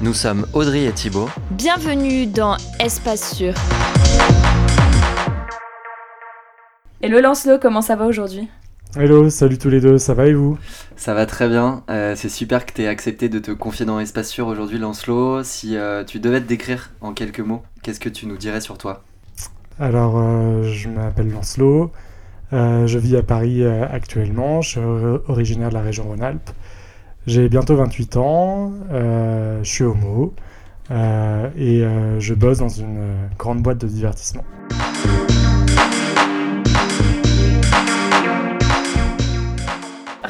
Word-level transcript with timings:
Nous 0.00 0.14
sommes 0.14 0.46
Audrey 0.52 0.84
et 0.84 0.92
Thibaut. 0.92 1.28
Bienvenue 1.50 2.26
dans 2.26 2.56
Espace 2.80 3.34
Sûr. 3.34 3.54
Hello 7.00 7.20
Lancelot, 7.20 7.58
comment 7.60 7.82
ça 7.82 7.96
va 7.96 8.06
aujourd'hui? 8.06 8.48
Hello, 8.96 9.28
salut 9.28 9.58
tous 9.58 9.70
les 9.70 9.80
deux, 9.80 9.98
ça 9.98 10.14
va 10.14 10.26
et 10.26 10.34
vous? 10.34 10.56
Ça 10.96 11.14
va 11.14 11.26
très 11.26 11.48
bien, 11.48 11.82
euh, 11.90 12.14
c'est 12.16 12.28
super 12.28 12.64
que 12.64 12.72
tu 12.72 12.82
aies 12.82 12.86
accepté 12.86 13.28
de 13.28 13.38
te 13.38 13.50
confier 13.50 13.84
dans 13.84 13.98
Espace 13.98 14.28
Sûr 14.28 14.46
aujourd'hui 14.46 14.78
Lancelot. 14.78 15.42
Si 15.42 15.76
euh, 15.76 16.04
tu 16.04 16.20
devais 16.20 16.40
te 16.40 16.46
décrire 16.46 16.90
en 17.00 17.12
quelques 17.12 17.40
mots, 17.40 17.62
qu'est-ce 17.82 18.00
que 18.00 18.08
tu 18.08 18.26
nous 18.26 18.36
dirais 18.36 18.60
sur 18.60 18.78
toi? 18.78 19.02
Alors, 19.80 20.18
euh, 20.18 20.62
je 20.62 20.88
m'appelle 20.88 21.30
Lancelot, 21.30 21.90
je 22.52 22.98
vis 22.98 23.16
à 23.16 23.22
Paris 23.22 23.66
actuellement, 23.66 24.62
je 24.62 24.68
suis 24.68 24.80
originaire 25.26 25.70
de 25.70 25.74
la 25.74 25.82
région 25.82 26.04
Rhône-Alpes. 26.04 26.50
J'ai 27.26 27.48
bientôt 27.48 27.76
28 27.76 28.16
ans, 28.18 28.72
je 28.90 29.60
suis 29.62 29.84
homo 29.84 30.34
et 30.90 31.84
je 32.18 32.34
bosse 32.34 32.58
dans 32.58 32.68
une 32.68 33.28
grande 33.38 33.62
boîte 33.62 33.78
de 33.78 33.86
divertissement. 33.86 34.44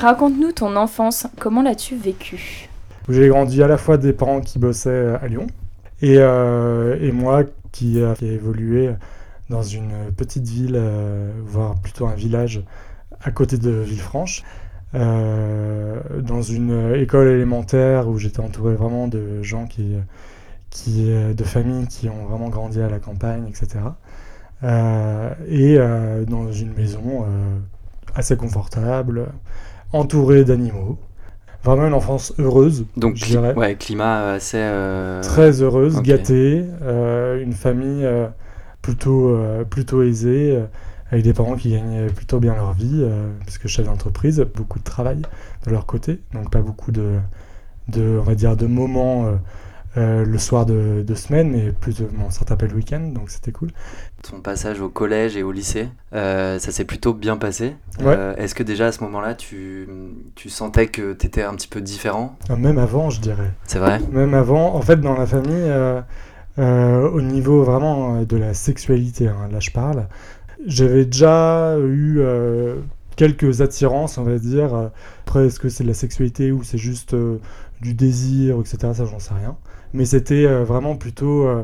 Raconte-nous 0.04 0.52
ton 0.52 0.76
enfance, 0.76 1.26
comment 1.40 1.62
l'as-tu 1.62 1.96
vécu 1.96 2.68
J'ai 3.08 3.28
grandi 3.28 3.62
à 3.62 3.66
la 3.66 3.78
fois 3.78 3.96
des 3.96 4.12
parents 4.12 4.42
qui 4.42 4.58
bossaient 4.58 5.14
à 5.20 5.26
Lyon 5.28 5.46
et, 6.02 6.16
euh, 6.18 6.98
et 7.00 7.10
moi 7.10 7.44
qui, 7.72 8.02
a 8.02 8.14
évolué 8.20 8.90
dans 9.48 9.62
une 9.62 10.12
petite 10.14 10.46
ville, 10.46 10.76
euh, 10.76 11.32
voire 11.46 11.76
plutôt 11.80 12.06
un 12.06 12.14
village 12.14 12.62
à 13.22 13.30
côté 13.30 13.56
de 13.56 13.70
Villefranche, 13.70 14.42
euh, 14.42 14.63
dans 14.94 16.42
une 16.42 16.94
école 16.94 17.28
élémentaire 17.28 18.08
où 18.08 18.18
j'étais 18.18 18.40
entouré 18.40 18.74
vraiment 18.74 19.08
de 19.08 19.42
gens 19.42 19.66
qui, 19.66 19.96
qui, 20.70 21.10
de 21.12 21.44
familles 21.44 21.88
qui 21.88 22.08
ont 22.08 22.26
vraiment 22.26 22.48
grandi 22.48 22.80
à 22.80 22.88
la 22.88 22.98
campagne, 22.98 23.46
etc. 23.48 23.80
et 25.48 25.78
dans 26.28 26.52
une 26.52 26.74
maison 26.74 27.26
assez 28.14 28.36
confortable, 28.36 29.26
entouré 29.92 30.44
d'animaux. 30.44 30.98
Vraiment 31.64 31.86
une 31.86 31.94
enfance 31.94 32.34
heureuse. 32.38 32.84
Donc, 32.96 33.16
je 33.16 33.24
dirais. 33.24 33.54
ouais, 33.54 33.74
climat 33.76 34.32
assez. 34.32 34.58
Euh... 34.60 35.22
Très 35.22 35.62
heureuse, 35.62 36.02
gâtée. 36.02 36.64
Euh, 36.82 37.42
une 37.42 37.54
famille 37.54 38.04
euh, 38.04 38.26
plutôt, 38.82 39.30
euh, 39.30 39.64
plutôt 39.64 40.02
aisée, 40.02 40.62
avec 41.10 41.24
des 41.24 41.32
parents 41.32 41.56
qui 41.56 41.70
gagnaient 41.70 42.06
plutôt 42.06 42.40
bien 42.40 42.54
leur 42.54 42.72
vie, 42.72 43.04
puisque 43.42 43.66
chef 43.68 43.86
d'entreprise, 43.86 44.44
beaucoup 44.54 44.78
de 44.78 44.84
travail 44.84 45.22
de 45.66 45.70
leur 45.70 45.86
côté. 45.86 46.20
Donc, 46.32 46.50
pas 46.50 46.62
beaucoup 46.62 46.92
de, 46.92 47.18
de 47.88 48.18
on 48.20 48.22
va 48.22 48.34
dire, 48.34 48.56
de 48.56 48.66
moments 48.66 49.38
euh, 49.96 50.24
le 50.24 50.38
soir 50.38 50.66
de, 50.66 51.04
semaine, 51.14 51.52
mais 51.52 51.70
plus 51.70 52.02
bon, 52.02 52.28
ça 52.30 52.44
t'appelle 52.44 52.70
le 52.70 52.76
week-end, 52.76 53.12
donc 53.14 53.30
c'était 53.30 53.52
cool. 53.52 53.70
Ton 54.28 54.40
passage 54.40 54.80
au 54.80 54.88
collège 54.88 55.36
et 55.36 55.44
au 55.44 55.52
lycée, 55.52 55.88
euh, 56.14 56.58
ça 56.58 56.72
s'est 56.72 56.84
plutôt 56.84 57.14
bien 57.14 57.36
passé. 57.36 57.76
Euh, 58.00 58.34
est-ce 58.34 58.56
que 58.56 58.64
déjà 58.64 58.86
à 58.86 58.92
ce 58.92 59.04
moment-là, 59.04 59.34
tu, 59.34 59.88
tu 60.34 60.48
sentais 60.48 60.88
que 60.88 61.12
tu 61.12 61.26
étais 61.26 61.44
un 61.44 61.54
petit 61.54 61.68
peu 61.68 61.80
différent? 61.80 62.36
Ah, 62.48 62.56
Même 62.56 62.78
avant, 62.78 63.08
je 63.10 63.20
dirais. 63.20 63.52
C'est 63.66 63.78
vrai? 63.78 64.00
Même 64.10 64.34
avant, 64.34 64.74
en 64.74 64.82
fait, 64.82 65.00
dans 65.00 65.16
la 65.16 65.26
famille, 65.26 65.72
au 66.58 67.20
niveau 67.20 67.62
vraiment 67.62 68.22
de 68.22 68.36
la 68.36 68.52
sexualité, 68.52 69.28
hein, 69.28 69.48
là 69.52 69.60
je 69.60 69.70
parle, 69.70 70.08
j'avais 70.66 71.04
déjà 71.04 71.76
eu 71.78 72.22
quelques 73.16 73.60
attirances, 73.60 74.18
on 74.18 74.24
va 74.24 74.38
dire. 74.38 74.90
Après, 75.26 75.46
est-ce 75.46 75.60
que 75.60 75.68
c'est 75.68 75.84
de 75.84 75.88
la 75.88 75.94
sexualité 75.94 76.52
ou 76.52 76.62
c'est 76.62 76.78
juste 76.78 77.14
du 77.80 77.94
désir, 77.94 78.58
etc. 78.60 78.92
Ça, 78.94 79.04
j'en 79.04 79.18
sais 79.18 79.34
rien 79.34 79.56
mais 79.94 80.04
c'était 80.04 80.44
euh, 80.44 80.64
vraiment 80.64 80.96
plutôt 80.96 81.46
euh, 81.46 81.62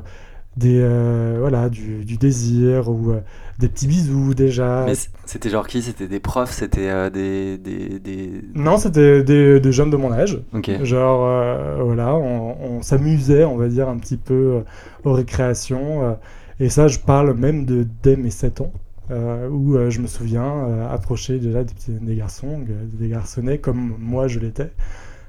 des 0.56 0.80
euh, 0.80 1.36
voilà 1.40 1.68
du, 1.68 2.04
désir 2.16 2.88
ou 2.88 3.12
des 3.58 3.68
petits 3.68 3.86
bisous 3.86 4.34
déjà. 4.34 4.84
Mais 4.86 4.94
c'était 5.26 5.50
genre 5.50 5.66
qui? 5.66 5.82
C'était 5.82 6.06
des 6.06 6.20
profs? 6.20 6.52
C'était 6.52 7.10
des, 7.10 7.58
des, 7.58 7.98
des, 7.98 8.42
Non, 8.54 8.78
c'était 8.78 9.22
des, 9.22 9.60
des, 9.60 9.72
jeunes 9.72 9.90
de 9.90 9.96
mon 9.96 10.12
âge. 10.12 10.40
Genre 10.82 11.84
voilà, 11.84 12.14
on, 12.14 12.80
s'amusait, 12.82 13.44
on 13.44 13.56
va 13.56 13.68
dire 13.68 13.88
un 13.88 13.98
petit 13.98 14.16
peu 14.16 14.62
aux 15.04 15.12
récréations. 15.12 16.16
et 16.58 16.68
ça, 16.68 16.88
je 16.88 16.98
parle 16.98 17.34
même 17.34 17.64
de 17.64 17.86
dès 18.02 18.16
mes 18.16 18.30
7 18.30 18.62
ans. 18.62 18.72
Où 19.10 19.76
je 19.90 20.00
me 20.00 20.06
souviens 20.06 20.86
approcher 20.88 21.38
déjà 21.38 21.64
des, 21.64 21.74
petits, 21.74 21.92
des 21.92 22.16
garçons, 22.16 22.60
des 22.92 23.08
garçonnets 23.08 23.58
comme 23.58 23.94
moi 23.98 24.28
je 24.28 24.38
l'étais. 24.38 24.72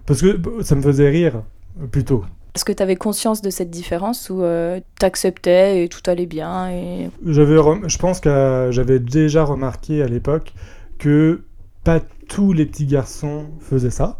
Parce 0.05 0.21
que 0.21 0.39
ça 0.61 0.75
me 0.75 0.81
faisait 0.81 1.09
rire 1.09 1.43
plutôt. 1.91 2.23
Est-ce 2.53 2.65
que 2.65 2.73
tu 2.73 2.83
avais 2.83 2.97
conscience 2.97 3.41
de 3.41 3.49
cette 3.49 3.69
différence 3.69 4.29
ou 4.29 4.43
euh, 4.43 4.81
tu 4.99 5.05
acceptais 5.05 5.85
et 5.85 5.87
tout 5.89 6.01
allait 6.07 6.25
bien 6.25 6.69
et... 6.69 7.09
j'avais 7.25 7.55
Je 7.55 7.97
pense 7.97 8.19
que 8.19 8.67
j'avais 8.71 8.99
déjà 8.99 9.45
remarqué 9.45 10.01
à 10.03 10.07
l'époque 10.07 10.53
que 10.99 11.43
pas 11.85 12.01
tous 12.27 12.51
les 12.51 12.65
petits 12.65 12.85
garçons 12.85 13.45
faisaient 13.61 13.89
ça, 13.89 14.19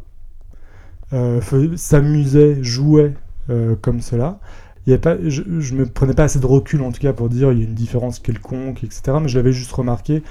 euh, 1.11 1.41
s'amusaient, 1.75 2.63
jouaient 2.63 3.15
euh, 3.49 3.75
comme 3.75 3.99
cela. 3.99 4.39
Il 4.87 4.93
y 4.93 4.97
pas, 4.97 5.17
je, 5.23 5.43
ne 5.43 5.79
me 5.79 5.85
prenais 5.85 6.13
pas 6.13 6.23
assez 6.23 6.39
de 6.39 6.45
recul 6.45 6.81
en 6.81 6.91
tout 6.91 6.99
cas 6.99 7.13
pour 7.13 7.29
dire 7.29 7.51
il 7.51 7.59
y 7.59 7.61
a 7.61 7.65
une 7.65 7.75
différence 7.75 8.19
quelconque, 8.19 8.83
etc. 8.83 9.17
Mais 9.21 9.27
je 9.27 9.37
l'avais 9.37 9.53
juste 9.53 9.71
remarqué 9.71 10.23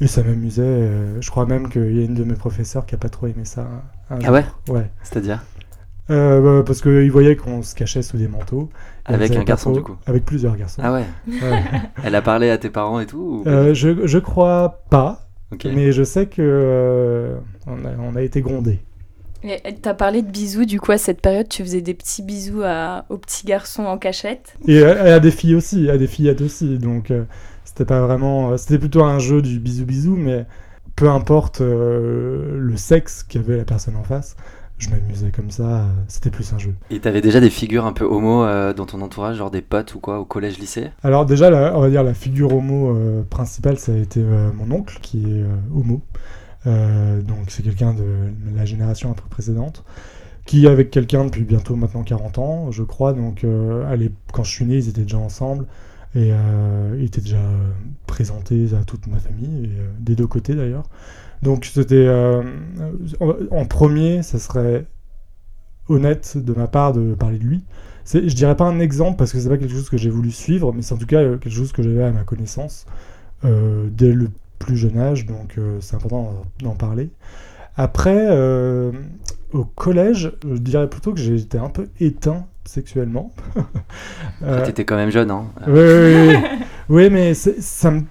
et 0.00 0.06
ça 0.06 0.22
m'amusait. 0.22 0.88
je 1.20 1.30
crois 1.30 1.44
même 1.44 1.68
qu'il 1.68 1.94
y 1.94 2.00
a 2.00 2.04
une 2.04 2.14
de 2.14 2.24
mes 2.24 2.34
professeurs 2.34 2.86
qui 2.86 2.94
a 2.94 2.98
pas 2.98 3.10
trop 3.10 3.26
aimé 3.26 3.44
ça. 3.44 3.68
ah 4.08 4.32
ouais 4.32 4.44
Ouais. 4.68 4.90
C'est-à-dire 5.02 5.40
euh, 6.10 6.40
bah, 6.58 6.64
parce 6.66 6.80
qu'ils 6.82 7.10
voyaient 7.10 7.36
qu'on 7.36 7.62
se 7.62 7.74
cachait 7.74 8.02
sous 8.02 8.16
des 8.16 8.28
manteaux. 8.28 8.68
Avec 9.04 9.34
un 9.36 9.44
garçon, 9.44 9.72
du 9.72 9.82
coup 9.82 9.96
Avec 10.06 10.24
plusieurs 10.24 10.56
garçons. 10.56 10.82
Ah 10.84 10.92
ouais, 10.92 11.04
Elle 12.04 12.14
a 12.14 12.22
parlé 12.22 12.50
à 12.50 12.58
tes 12.58 12.70
parents 12.70 13.00
et 13.00 13.06
tout 13.06 13.44
euh, 13.46 13.74
je, 13.74 14.06
je 14.06 14.18
crois 14.18 14.82
pas. 14.90 15.28
Mais 15.64 15.92
je 15.92 16.04
sais 16.04 16.26
que 16.26 16.42
euh, 16.42 17.36
on, 17.66 17.84
a, 17.84 17.90
on, 17.98 18.14
a, 18.14 18.22
été 18.22 18.40
grondés. 18.40 18.80
Tu 19.42 19.88
as 19.88 19.94
parlé 19.94 20.22
de 20.22 20.30
bisous, 20.30 20.64
du 20.64 20.80
coup, 20.80 20.92
à 20.92 20.98
cette 20.98 21.20
période, 21.20 21.48
tu 21.48 21.62
faisais 21.62 21.80
des 21.80 21.94
petits 21.94 22.22
bisous 22.22 22.62
à, 22.64 23.04
aux 23.08 23.16
petits 23.16 23.46
garçons 23.46 23.84
en 23.84 23.98
cachette 23.98 24.54
Et 24.66 24.82
à, 24.82 25.20
des 25.20 25.30
filles 25.30 25.54
aussi, 25.54 25.88
à 25.88 25.98
des 25.98 26.06
fillettes 26.06 26.40
aussi. 26.40 26.78
Donc, 26.78 27.12
c'était 27.64 27.84
pas 27.84 28.00
vraiment. 28.00 28.56
C'était 28.56 28.78
plutôt 28.78 29.04
un 29.04 29.18
jeu 29.18 29.42
du 29.42 29.58
bisou-bisou, 29.58 30.16
mais 30.16 30.46
peu 30.94 31.08
importe 31.08 31.60
le 31.60 32.74
sexe 32.76 33.22
qu'avait 33.22 33.56
la 33.56 33.64
personne 33.64 33.96
en 33.96 34.04
face 34.04 34.36
je 34.80 34.88
m'amusais 34.88 35.30
comme 35.30 35.50
ça, 35.50 35.84
c'était 36.08 36.30
plus 36.30 36.52
un 36.52 36.58
jeu. 36.58 36.74
Et 36.90 37.00
t'avais 37.00 37.20
déjà 37.20 37.38
des 37.40 37.50
figures 37.50 37.84
un 37.84 37.92
peu 37.92 38.04
homo 38.04 38.44
euh, 38.44 38.72
dans 38.72 38.86
ton 38.86 39.00
entourage, 39.02 39.36
genre 39.36 39.50
des 39.50 39.60
potes 39.60 39.94
ou 39.94 40.00
quoi, 40.00 40.18
au 40.18 40.24
collège-lycée 40.24 40.90
Alors 41.02 41.26
déjà, 41.26 41.76
on 41.76 41.80
va 41.80 41.90
dire 41.90 42.02
la 42.02 42.14
figure 42.14 42.54
homo 42.54 42.96
euh, 42.96 43.22
principale, 43.22 43.78
ça 43.78 43.92
a 43.92 43.96
été 43.96 44.20
euh, 44.20 44.50
mon 44.52 44.74
oncle, 44.74 44.98
qui 45.02 45.18
est 45.18 45.44
homo. 45.74 46.00
Donc 46.66 47.48
c'est 47.48 47.62
quelqu'un 47.62 47.94
de 47.94 48.04
la 48.54 48.64
génération 48.64 49.10
un 49.10 49.14
peu 49.14 49.28
précédente, 49.28 49.84
qui 50.46 50.66
est 50.66 50.68
avec 50.68 50.90
quelqu'un 50.90 51.24
depuis 51.24 51.44
bientôt 51.44 51.76
maintenant 51.76 52.02
40 52.02 52.38
ans, 52.38 52.70
je 52.70 52.82
crois. 52.82 53.12
Donc 53.12 53.44
allez, 53.88 54.10
quand 54.32 54.44
je 54.44 54.50
suis 54.50 54.64
né, 54.64 54.76
ils 54.76 54.88
étaient 54.88 55.02
déjà 55.02 55.18
ensemble. 55.18 55.66
Et 56.14 56.32
ils 56.98 57.04
étaient 57.04 57.20
déjà 57.20 57.42
présentés 58.06 58.68
à 58.78 58.84
toute 58.84 59.06
ma 59.06 59.18
famille, 59.18 59.70
des 60.00 60.16
deux 60.16 60.26
côtés 60.26 60.54
d'ailleurs. 60.54 60.84
Donc 61.42 61.64
c'était 61.64 62.06
euh, 62.06 62.42
en 63.50 63.64
premier, 63.64 64.22
ça 64.22 64.38
serait 64.38 64.86
honnête 65.88 66.36
de 66.36 66.52
ma 66.52 66.66
part 66.66 66.92
de 66.92 67.14
parler 67.14 67.38
de 67.38 67.44
lui. 67.44 67.64
Je 68.04 68.34
dirais 68.34 68.56
pas 68.56 68.64
un 68.64 68.80
exemple 68.80 69.16
parce 69.16 69.32
que 69.32 69.38
c'est 69.38 69.48
pas 69.48 69.58
quelque 69.58 69.72
chose 69.72 69.88
que 69.88 69.96
j'ai 69.96 70.10
voulu 70.10 70.30
suivre, 70.30 70.72
mais 70.72 70.82
c'est 70.82 70.94
en 70.94 70.98
tout 70.98 71.06
cas 71.06 71.20
euh, 71.20 71.38
quelque 71.38 71.52
chose 71.52 71.72
que 71.72 71.82
j'avais 71.82 72.02
à 72.02 72.10
ma 72.10 72.24
connaissance 72.24 72.86
euh, 73.44 73.88
dès 73.90 74.12
le 74.12 74.30
plus 74.60 74.76
jeune 74.76 74.98
âge, 74.98 75.26
donc 75.26 75.58
c'est 75.80 75.96
important 75.96 76.44
d'en 76.60 76.76
parler. 76.76 77.10
Après, 77.76 78.28
au 79.52 79.64
collège, 79.64 80.32
je 80.44 80.58
dirais 80.58 80.88
plutôt 80.88 81.12
que 81.12 81.18
j'étais 81.18 81.58
un 81.58 81.70
peu 81.70 81.88
éteint 81.98 82.46
sexuellement. 82.64 83.32
euh, 84.42 84.64
T'étais 84.64 84.84
quand 84.84 84.96
même 84.96 85.10
jeune, 85.10 85.30
hein 85.30 85.46
Oui, 85.66 85.80
oui, 85.80 86.28
oui. 86.28 86.36
oui 86.88 87.10
mais 87.10 87.34
ça 87.34 87.90
me 87.90 88.02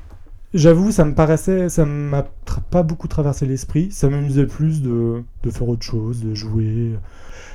J'avoue, 0.55 0.91
ça 0.91 1.05
me 1.05 1.13
paraissait, 1.13 1.69
ça 1.69 1.85
m'a 1.85 2.25
pas 2.71 2.81
beaucoup 2.81 3.07
traversé 3.07 3.45
l'esprit. 3.45 3.91
Ça 3.91 4.09
m'amusait 4.09 4.47
plus 4.47 4.81
de, 4.81 5.23
de 5.43 5.51
faire 5.51 5.69
autre 5.69 5.83
chose, 5.83 6.23
de 6.23 6.33
jouer. 6.33 6.95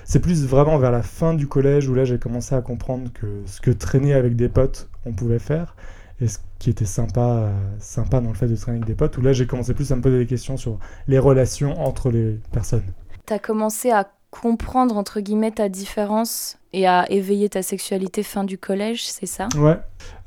C'est 0.05 0.21
plus 0.21 0.47
vraiment 0.47 0.79
vers 0.79 0.93
la 0.93 1.03
fin 1.03 1.35
du 1.35 1.49
collège 1.49 1.89
où 1.89 1.95
là 1.95 2.05
j'ai 2.05 2.19
commencé 2.19 2.55
à 2.55 2.61
comprendre 2.61 3.11
que 3.13 3.27
ce 3.47 3.61
que 3.61 3.73
traîner 3.73 4.15
avec 4.15 4.37
des 4.37 4.49
potes 4.49 4.89
on 5.07 5.13
pouvait 5.13 5.41
faire 5.41 5.75
et 6.25 6.29
ce 6.29 6.39
qui 6.59 6.71
était 6.71 6.85
sympa, 6.85 7.21
euh, 7.21 7.53
sympa 7.79 8.21
dans 8.21 8.31
le 8.31 8.35
fait 8.35 8.49
de 8.49 8.57
traîner 8.57 8.79
avec 8.79 8.89
des 8.89 8.95
potes. 8.95 9.17
Où 9.19 9.21
là 9.21 9.33
j'ai 9.33 9.47
commencé 9.47 9.75
plus 9.75 9.93
à 9.93 9.97
me 9.97 10.01
poser 10.01 10.19
des 10.19 10.27
questions 10.27 10.57
sur 10.57 10.79
les 11.07 11.19
relations 11.19 11.81
entre 11.81 12.11
les 12.11 12.41
personnes. 12.51 12.85
T'as 13.27 13.39
commencé 13.39 13.91
à 13.91 14.11
comprendre, 14.31 14.97
entre 14.97 15.21
guillemets, 15.21 15.53
ta 15.53 15.69
différence 15.69 16.59
et 16.73 16.89
à 16.89 17.09
éveiller 17.09 17.49
ta 17.49 17.63
sexualité 17.63 18.25
fin 18.25 18.43
du 18.43 18.59
collège, 18.59 19.07
c'est 19.07 19.27
ça? 19.27 19.49
Ouais. 19.57 19.79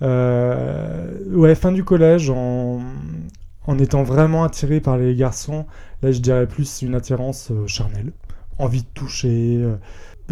Euh, 0.02 1.26
ouais, 1.36 1.56
fin 1.56 1.74
du 1.74 1.84
collège, 1.84 2.30
en, 2.30 2.80
en 3.66 3.80
étant 3.80 4.04
vraiment 4.04 4.46
attiré 4.46 4.80
par 4.80 4.98
les 4.98 5.14
garçons, 5.14 5.66
là 6.02 6.14
je 6.14 6.20
dirais 6.20 6.48
plus 6.48 6.82
une 6.82 6.96
attirance 6.96 7.52
euh, 7.52 7.68
charnelle. 7.68 8.14
Envie 8.60 8.84
de 8.84 8.88
toucher, 8.94 9.58
euh, 9.62 9.76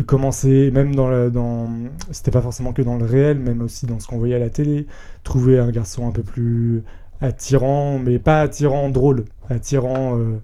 commencer, 0.03 0.71
même 0.71 0.95
dans 0.95 1.09
le. 1.09 1.31
Dans, 1.31 1.69
C'était 2.11 2.31
pas 2.31 2.41
forcément 2.41 2.73
que 2.73 2.81
dans 2.81 2.97
le 2.97 3.05
réel, 3.05 3.39
même 3.39 3.61
aussi 3.61 3.85
dans 3.85 3.99
ce 3.99 4.07
qu'on 4.07 4.17
voyait 4.17 4.35
à 4.35 4.39
la 4.39 4.49
télé. 4.49 4.87
Trouver 5.23 5.59
un 5.59 5.69
garçon 5.71 6.07
un 6.07 6.11
peu 6.11 6.23
plus 6.23 6.83
attirant, 7.21 7.97
mais 7.99 8.19
pas 8.19 8.41
attirant 8.41 8.89
drôle, 8.89 9.25
attirant. 9.49 10.17
euh, 10.17 10.37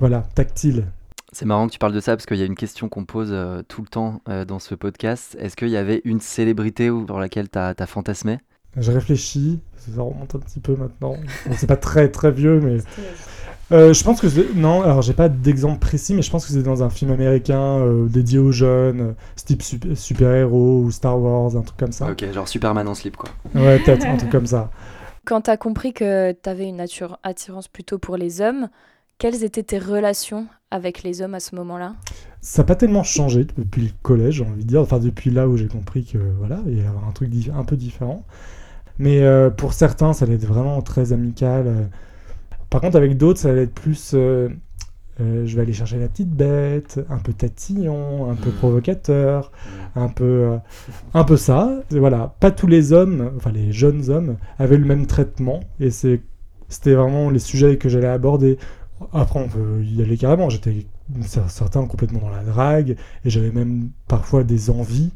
voilà, 0.00 0.24
tactile. 0.34 0.84
C'est 1.32 1.44
marrant 1.44 1.66
que 1.66 1.72
tu 1.72 1.78
parles 1.78 1.92
de 1.92 2.00
ça 2.00 2.16
parce 2.16 2.24
qu'il 2.24 2.36
y 2.38 2.42
a 2.42 2.46
une 2.46 2.54
question 2.54 2.88
qu'on 2.88 3.04
pose 3.04 3.30
euh, 3.32 3.62
tout 3.66 3.82
le 3.82 3.88
temps 3.88 4.22
euh, 4.28 4.44
dans 4.44 4.58
ce 4.60 4.74
podcast. 4.74 5.36
Est-ce 5.40 5.56
qu'il 5.56 5.68
y 5.68 5.76
avait 5.76 6.00
une 6.04 6.20
célébrité 6.20 6.88
ou- 6.88 7.04
sur 7.04 7.18
laquelle 7.18 7.50
tu 7.50 7.58
as, 7.58 7.74
fantasmé? 7.86 8.38
Je 8.76 8.92
réfléchis, 8.92 9.60
ça 9.76 10.02
remonte 10.02 10.34
un 10.34 10.38
petit 10.38 10.60
peu 10.60 10.76
maintenant. 10.76 11.16
Bon, 11.46 11.52
c'est 11.56 11.66
pas 11.66 11.76
très 11.76 12.08
très 12.10 12.30
vieux, 12.30 12.60
mais. 12.60 12.78
Euh, 13.70 13.92
je 13.92 14.02
pense 14.02 14.20
que 14.20 14.28
c'est- 14.30 14.54
non, 14.54 14.82
alors 14.82 15.02
j'ai 15.02 15.12
pas 15.12 15.28
d'exemple 15.28 15.78
précis, 15.78 16.14
mais 16.14 16.22
je 16.22 16.30
pense 16.30 16.46
que 16.46 16.52
c'est 16.52 16.62
dans 16.62 16.82
un 16.82 16.88
film 16.88 17.10
américain 17.10 17.60
euh, 17.60 18.06
dédié 18.08 18.38
aux 18.38 18.50
jeunes, 18.52 19.00
euh, 19.00 19.12
type 19.44 19.62
sup- 19.62 19.94
super-héros 19.94 20.80
ou 20.84 20.90
Star 20.90 21.20
Wars, 21.20 21.54
un 21.54 21.60
truc 21.60 21.76
comme 21.78 21.92
ça. 21.92 22.10
Ok, 22.10 22.24
genre 22.32 22.48
Superman 22.48 22.88
en 22.88 22.94
slip 22.94 23.16
quoi. 23.16 23.28
Ouais, 23.54 23.78
peut-être 23.80 24.06
un 24.06 24.16
truc 24.16 24.30
comme 24.30 24.46
ça. 24.46 24.70
Quand 25.26 25.42
t'as 25.42 25.58
compris 25.58 25.92
que 25.92 26.32
t'avais 26.32 26.66
une 26.66 26.76
nature 26.76 27.18
attirance 27.22 27.68
plutôt 27.68 27.98
pour 27.98 28.16
les 28.16 28.40
hommes, 28.40 28.68
quelles 29.18 29.44
étaient 29.44 29.62
tes 29.62 29.78
relations 29.78 30.46
avec 30.70 31.02
les 31.02 31.20
hommes 31.20 31.34
à 31.34 31.40
ce 31.40 31.54
moment-là? 31.56 31.94
Ça 32.40 32.62
n'a 32.62 32.66
pas 32.66 32.76
tellement 32.76 33.02
changé 33.02 33.46
depuis 33.58 33.82
le 33.82 33.90
collège, 34.02 34.36
j'ai 34.36 34.44
envie 34.44 34.62
de 34.64 34.68
dire, 34.68 34.80
enfin 34.80 34.98
depuis 34.98 35.30
là 35.30 35.46
où 35.46 35.58
j'ai 35.58 35.66
compris 35.68 36.04
que 36.06 36.16
voilà, 36.38 36.60
il 36.66 36.78
y 36.78 36.80
avait 36.80 36.88
un 37.06 37.12
truc 37.12 37.28
di- 37.28 37.50
un 37.54 37.64
peu 37.64 37.76
différent. 37.76 38.24
Mais 38.98 39.20
euh, 39.20 39.50
pour 39.50 39.74
certains, 39.74 40.14
ça 40.14 40.24
allait 40.24 40.36
être 40.36 40.46
vraiment 40.46 40.80
très 40.80 41.12
amical. 41.12 41.90
Par 42.70 42.80
contre, 42.80 42.96
avec 42.96 43.16
d'autres, 43.16 43.40
ça 43.40 43.50
allait 43.50 43.62
être 43.64 43.74
plus. 43.74 44.12
euh, 44.14 44.48
euh, 45.20 45.46
je 45.46 45.56
vais 45.56 45.62
aller 45.62 45.72
chercher 45.72 45.98
la 45.98 46.06
petite 46.08 46.30
bête, 46.30 47.00
un 47.10 47.18
peu 47.18 47.32
tatillon, 47.32 48.30
un 48.30 48.36
peu 48.36 48.50
Mm. 48.50 48.52
provocateur, 48.52 49.50
un 49.96 50.08
peu, 50.08 50.24
euh, 50.24 50.56
un 51.14 51.24
peu 51.24 51.36
ça. 51.36 51.80
Et 51.90 51.98
voilà, 51.98 52.34
pas 52.40 52.50
tous 52.52 52.68
les 52.68 52.92
hommes, 52.92 53.32
enfin 53.36 53.50
les 53.50 53.72
jeunes 53.72 54.10
hommes, 54.10 54.36
avaient 54.60 54.76
le 54.78 54.84
même 54.84 55.06
traitement. 55.06 55.60
Et 55.80 55.90
c'est, 55.90 56.20
c'était 56.68 56.94
vraiment 56.94 57.30
les 57.30 57.40
sujets 57.40 57.78
que 57.78 57.88
j'allais 57.88 58.06
aborder. 58.06 58.58
Après, 59.12 59.40
on 59.40 59.48
peut 59.48 59.82
y 59.82 60.02
aller 60.02 60.16
carrément. 60.16 60.50
J'étais 60.50 60.86
certains 61.48 61.84
complètement 61.86 62.20
dans 62.20 62.30
la 62.30 62.42
drague, 62.44 62.96
et 63.24 63.30
j'avais 63.30 63.50
même 63.50 63.90
parfois 64.06 64.44
des 64.44 64.70
envies 64.70 65.10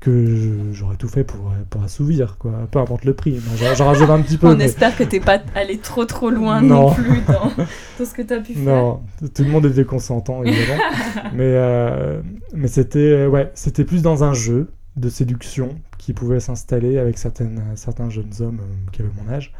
que 0.00 0.70
j'aurais 0.72 0.96
tout 0.96 1.08
fait 1.08 1.24
pour, 1.24 1.52
pour 1.70 1.82
assouvir, 1.82 2.36
quoi. 2.38 2.52
Peu 2.70 2.78
importe 2.78 3.04
le 3.04 3.14
prix. 3.14 3.40
J'en- 3.76 3.86
rajoute 3.86 4.08
un 4.10 4.20
petit 4.22 4.38
peu. 4.38 4.46
On 4.48 4.56
mais- 4.56 4.64
espère 4.66 4.96
que 4.96 5.02
t'es 5.02 5.18
pas 5.20 5.40
allé 5.54 5.78
trop 5.78 6.04
trop 6.04 6.30
loin 6.30 6.60
Non. 6.62 6.88
non, 6.88 6.94
plus 6.94 7.20
dans, 7.26 7.50
dans 7.98 8.04
ce 8.04 8.14
que 8.14 8.22
t'as 8.22 8.40
pu 8.40 8.54
faire. 8.54 8.62
Non, 8.64 9.02
tout 9.34 9.42
le 9.42 9.50
monde 9.50 9.66
était 9.66 9.84
consentant, 9.84 10.44
évidemment. 10.44 10.82
mais 11.34 11.40
euh, 11.54 12.20
mais 12.54 12.68
c'était 12.68 12.98
euh, 13.00 13.28
ouais, 13.28 13.50
c'était 13.54 13.84
plus 13.84 14.02
dans 14.02 14.22
un 14.24 14.34
jeu 14.34 14.70
de 14.96 15.08
séduction 15.08 15.70
qui 15.98 16.12
pouvait 16.12 16.40
s'installer 16.40 16.98
avec 16.98 17.18
certaines, 17.18 17.62
certains 17.74 18.08
jeunes 18.10 18.32
hommes 18.40 18.60
euh, 18.60 18.90
qui 18.92 19.02
avaient 19.02 19.10
mon 19.24 19.32
âge. 19.32 19.52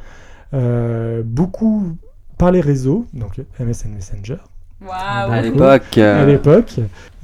Euh, 0.55 1.23
beaucoup 1.25 1.97
par 2.39 2.53
les 2.53 2.61
réseaux, 2.61 3.07
donc 3.13 3.41
MSN 3.59 3.91
Messenger, 3.95 4.37
À 5.33 5.41
l'époque. 5.43 5.99
euh, 5.99 6.23
à 6.23 6.27
l'époque, 6.27 6.75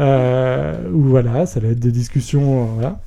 euh, 0.00 0.74
où 0.92 1.02
voilà, 1.02 1.46
ça 1.46 1.60
allait 1.60 1.70
être 1.72 1.80
des 1.80 1.92
discussions. 1.92 2.62
euh, 2.62 2.66
voilà. 2.74 2.98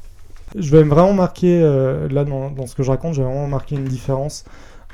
Je 0.57 0.71
vais 0.71 0.83
vraiment 0.83 1.13
marquer, 1.13 1.59
euh, 1.61 2.07
là 2.09 2.23
dans, 2.23 2.49
dans 2.49 2.65
ce 2.67 2.75
que 2.75 2.83
je 2.83 2.89
raconte, 2.91 3.13
j'ai 3.13 3.23
vraiment 3.23 3.47
marqué 3.47 3.75
une 3.75 3.83
différence 3.83 4.45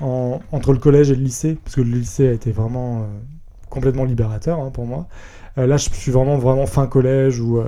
en- 0.01 0.39
entre 0.51 0.73
le 0.73 0.79
collège 0.79 1.11
et 1.11 1.15
le 1.15 1.21
lycée, 1.21 1.57
parce 1.63 1.75
que 1.75 1.81
le 1.81 1.91
lycée 1.91 2.27
a 2.27 2.31
été 2.31 2.51
vraiment 2.51 3.01
euh, 3.01 3.05
complètement 3.69 4.05
libérateur 4.05 4.59
hein, 4.59 4.71
pour 4.73 4.85
moi. 4.87 5.07
Euh, 5.59 5.67
là, 5.67 5.77
je 5.77 5.87
suis 5.91 6.11
vraiment, 6.11 6.37
vraiment 6.37 6.65
fin 6.65 6.87
collège, 6.87 7.39
où, 7.39 7.59
euh, 7.59 7.65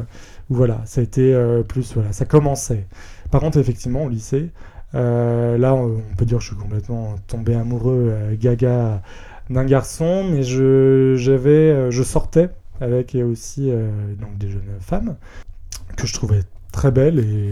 où 0.49 0.55
voilà, 0.55 0.81
ça 0.85 1.01
a 1.01 1.03
été 1.03 1.33
euh, 1.35 1.61
plus, 1.61 1.93
voilà, 1.93 2.11
ça 2.13 2.25
commençait. 2.25 2.87
Par 3.29 3.41
contre, 3.41 3.59
effectivement, 3.59 4.03
au 4.05 4.09
lycée, 4.09 4.49
euh, 4.95 5.57
là, 5.59 5.75
on, 5.75 5.97
on 6.11 6.15
peut 6.17 6.25
dire 6.25 6.37
que 6.39 6.43
je 6.43 6.49
suis 6.49 6.57
complètement 6.57 7.15
tombé 7.27 7.53
amoureux, 7.53 8.09
euh, 8.11 8.35
gaga 8.39 9.01
d'un 9.49 9.65
garçon, 9.65 10.23
mais 10.29 10.43
je, 10.43 11.15
j'avais, 11.17 11.49
euh, 11.49 11.91
je 11.91 12.03
sortais 12.03 12.49
avec 12.81 13.15
aussi 13.15 13.69
euh, 13.69 13.89
donc 14.19 14.37
des 14.37 14.49
jeunes 14.49 14.61
femmes 14.79 15.15
que 15.95 16.05
je 16.07 16.13
trouvais 16.13 16.41
très 16.73 16.91
belles 16.91 17.19
et 17.19 17.51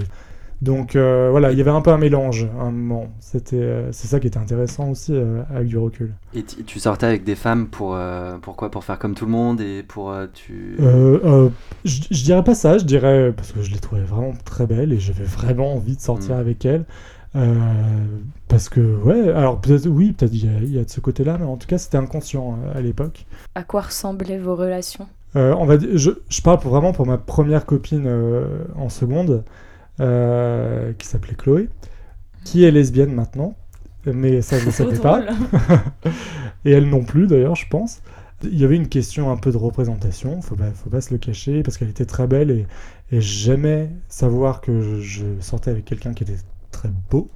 donc 0.61 0.95
euh, 0.95 1.29
voilà, 1.31 1.51
il 1.51 1.57
y 1.57 1.61
avait 1.61 1.71
un 1.71 1.81
peu 1.81 1.91
un 1.91 1.97
mélange 1.97 2.47
à 2.59 2.63
un 2.63 2.71
moment. 2.71 3.07
C'était, 3.19 3.87
c'est 3.91 4.07
ça 4.07 4.19
qui 4.19 4.27
était 4.27 4.37
intéressant 4.37 4.89
aussi 4.89 5.13
avec 5.53 5.67
du 5.67 5.77
recul. 5.77 6.13
Et 6.33 6.43
tu 6.43 6.79
sortais 6.79 7.05
avec 7.05 7.25
des 7.25 7.35
femmes 7.35 7.67
pour 7.67 7.97
pourquoi 8.41 8.71
Pour 8.71 8.85
faire 8.85 8.97
comme 8.97 9.13
tout 9.13 9.25
le 9.25 9.31
monde 9.31 9.59
et 9.59 9.83
pour 9.83 10.13
tu. 10.33 10.77
Je, 11.83 12.23
dirais 12.23 12.43
pas 12.45 12.55
ça, 12.55 12.77
je 12.77 12.85
dirais 12.85 13.33
parce 13.35 13.51
que 13.51 13.61
je 13.61 13.71
les 13.71 13.79
trouvais 13.79 14.03
vraiment 14.03 14.33
très 14.45 14.65
belles 14.65 14.93
et 14.93 14.99
j'avais 14.99 15.25
vraiment 15.25 15.73
envie 15.73 15.97
de 15.97 16.01
sortir 16.01 16.35
Mm. 16.35 16.39
avec 16.39 16.65
elles. 16.65 16.85
Euh, 17.35 18.19
parce 18.53 18.69
que, 18.69 18.79
ouais, 18.79 19.29
alors 19.31 19.59
peut-être, 19.59 19.87
oui, 19.87 20.11
peut-être 20.13 20.33
il 20.33 20.45
y, 20.45 20.49
a- 20.49 20.59
il 20.59 20.73
y 20.73 20.79
a 20.79 20.83
de 20.83 20.89
ce 20.89 20.99
côté-là, 20.99 21.37
mais 21.39 21.45
en 21.45 21.57
tout 21.57 21.67
cas, 21.67 21.77
c'était 21.79 21.97
inconscient 21.97 22.59
euh, 22.65 22.77
à 22.77 22.81
l'époque. 22.81 23.25
À 23.55 23.63
quoi 23.63 23.81
ressemblaient 23.81 24.37
vos 24.37 24.55
relations? 24.55 25.07
Euh, 25.35 25.55
on 25.57 25.65
va 25.65 25.77
dire, 25.77 25.89
je, 25.97 26.11
je 26.29 26.41
parle 26.41 26.59
pour, 26.59 26.71
vraiment 26.71 26.93
pour 26.93 27.07
ma 27.07 27.17
première 27.17 27.65
copine 27.65 28.03
euh, 28.05 28.65
en 28.75 28.89
seconde, 28.89 29.43
euh, 29.99 30.93
qui 30.97 31.07
s'appelait 31.07 31.35
Chloé, 31.35 31.69
qui 32.45 32.63
est 32.65 32.71
lesbienne 32.71 33.13
maintenant, 33.13 33.55
mais 34.05 34.41
ça 34.41 34.59
je 34.59 34.67
ne 34.67 34.71
savais 34.79 34.99
pas. 34.99 35.23
Et 36.65 36.71
elle 36.71 36.89
non 36.89 37.03
plus 37.03 37.27
d'ailleurs, 37.27 37.55
je 37.55 37.67
pense. 37.67 38.01
Il 38.43 38.59
y 38.59 38.65
avait 38.65 38.75
une 38.75 38.89
question 38.89 39.31
un 39.31 39.37
peu 39.37 39.51
de 39.51 39.57
représentation, 39.57 40.41
faut 40.41 40.55
pas, 40.55 40.71
faut 40.71 40.89
pas 40.89 41.01
se 41.01 41.11
le 41.13 41.17
cacher, 41.17 41.63
parce 41.63 41.77
qu'elle 41.77 41.89
était 41.89 42.05
très 42.05 42.27
belle 42.27 42.51
et, 42.51 42.67
et 43.11 43.21
j'aimais 43.21 43.89
savoir 44.09 44.59
que 44.61 44.81
je, 44.81 44.99
je 44.99 45.25
sortais 45.39 45.71
avec 45.71 45.85
quelqu'un 45.85 46.13
qui 46.13 46.23
était 46.23 46.37
très 46.71 46.89
beau. 47.09 47.29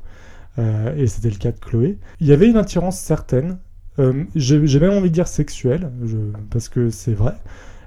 Euh, 0.60 0.96
et 0.96 1.08
c'était 1.08 1.30
le 1.30 1.36
cas 1.38 1.52
de 1.52 1.60
Chloé. 1.60 1.98
Il 2.20 2.28
y 2.28 2.34
avait 2.34 2.50
une 2.50 2.58
attirance 2.58 3.00
certaine, 3.00 3.60
euh, 4.00 4.24
j'ai 4.36 4.80
même 4.80 4.94
envie 4.94 5.10
de 5.10 5.14
dire 5.14 5.28
sexuelle, 5.28 5.92
je- 6.06 6.18
parce 6.50 6.70
que 6.70 6.90
c'est 6.90 7.14
vrai. 7.14 7.34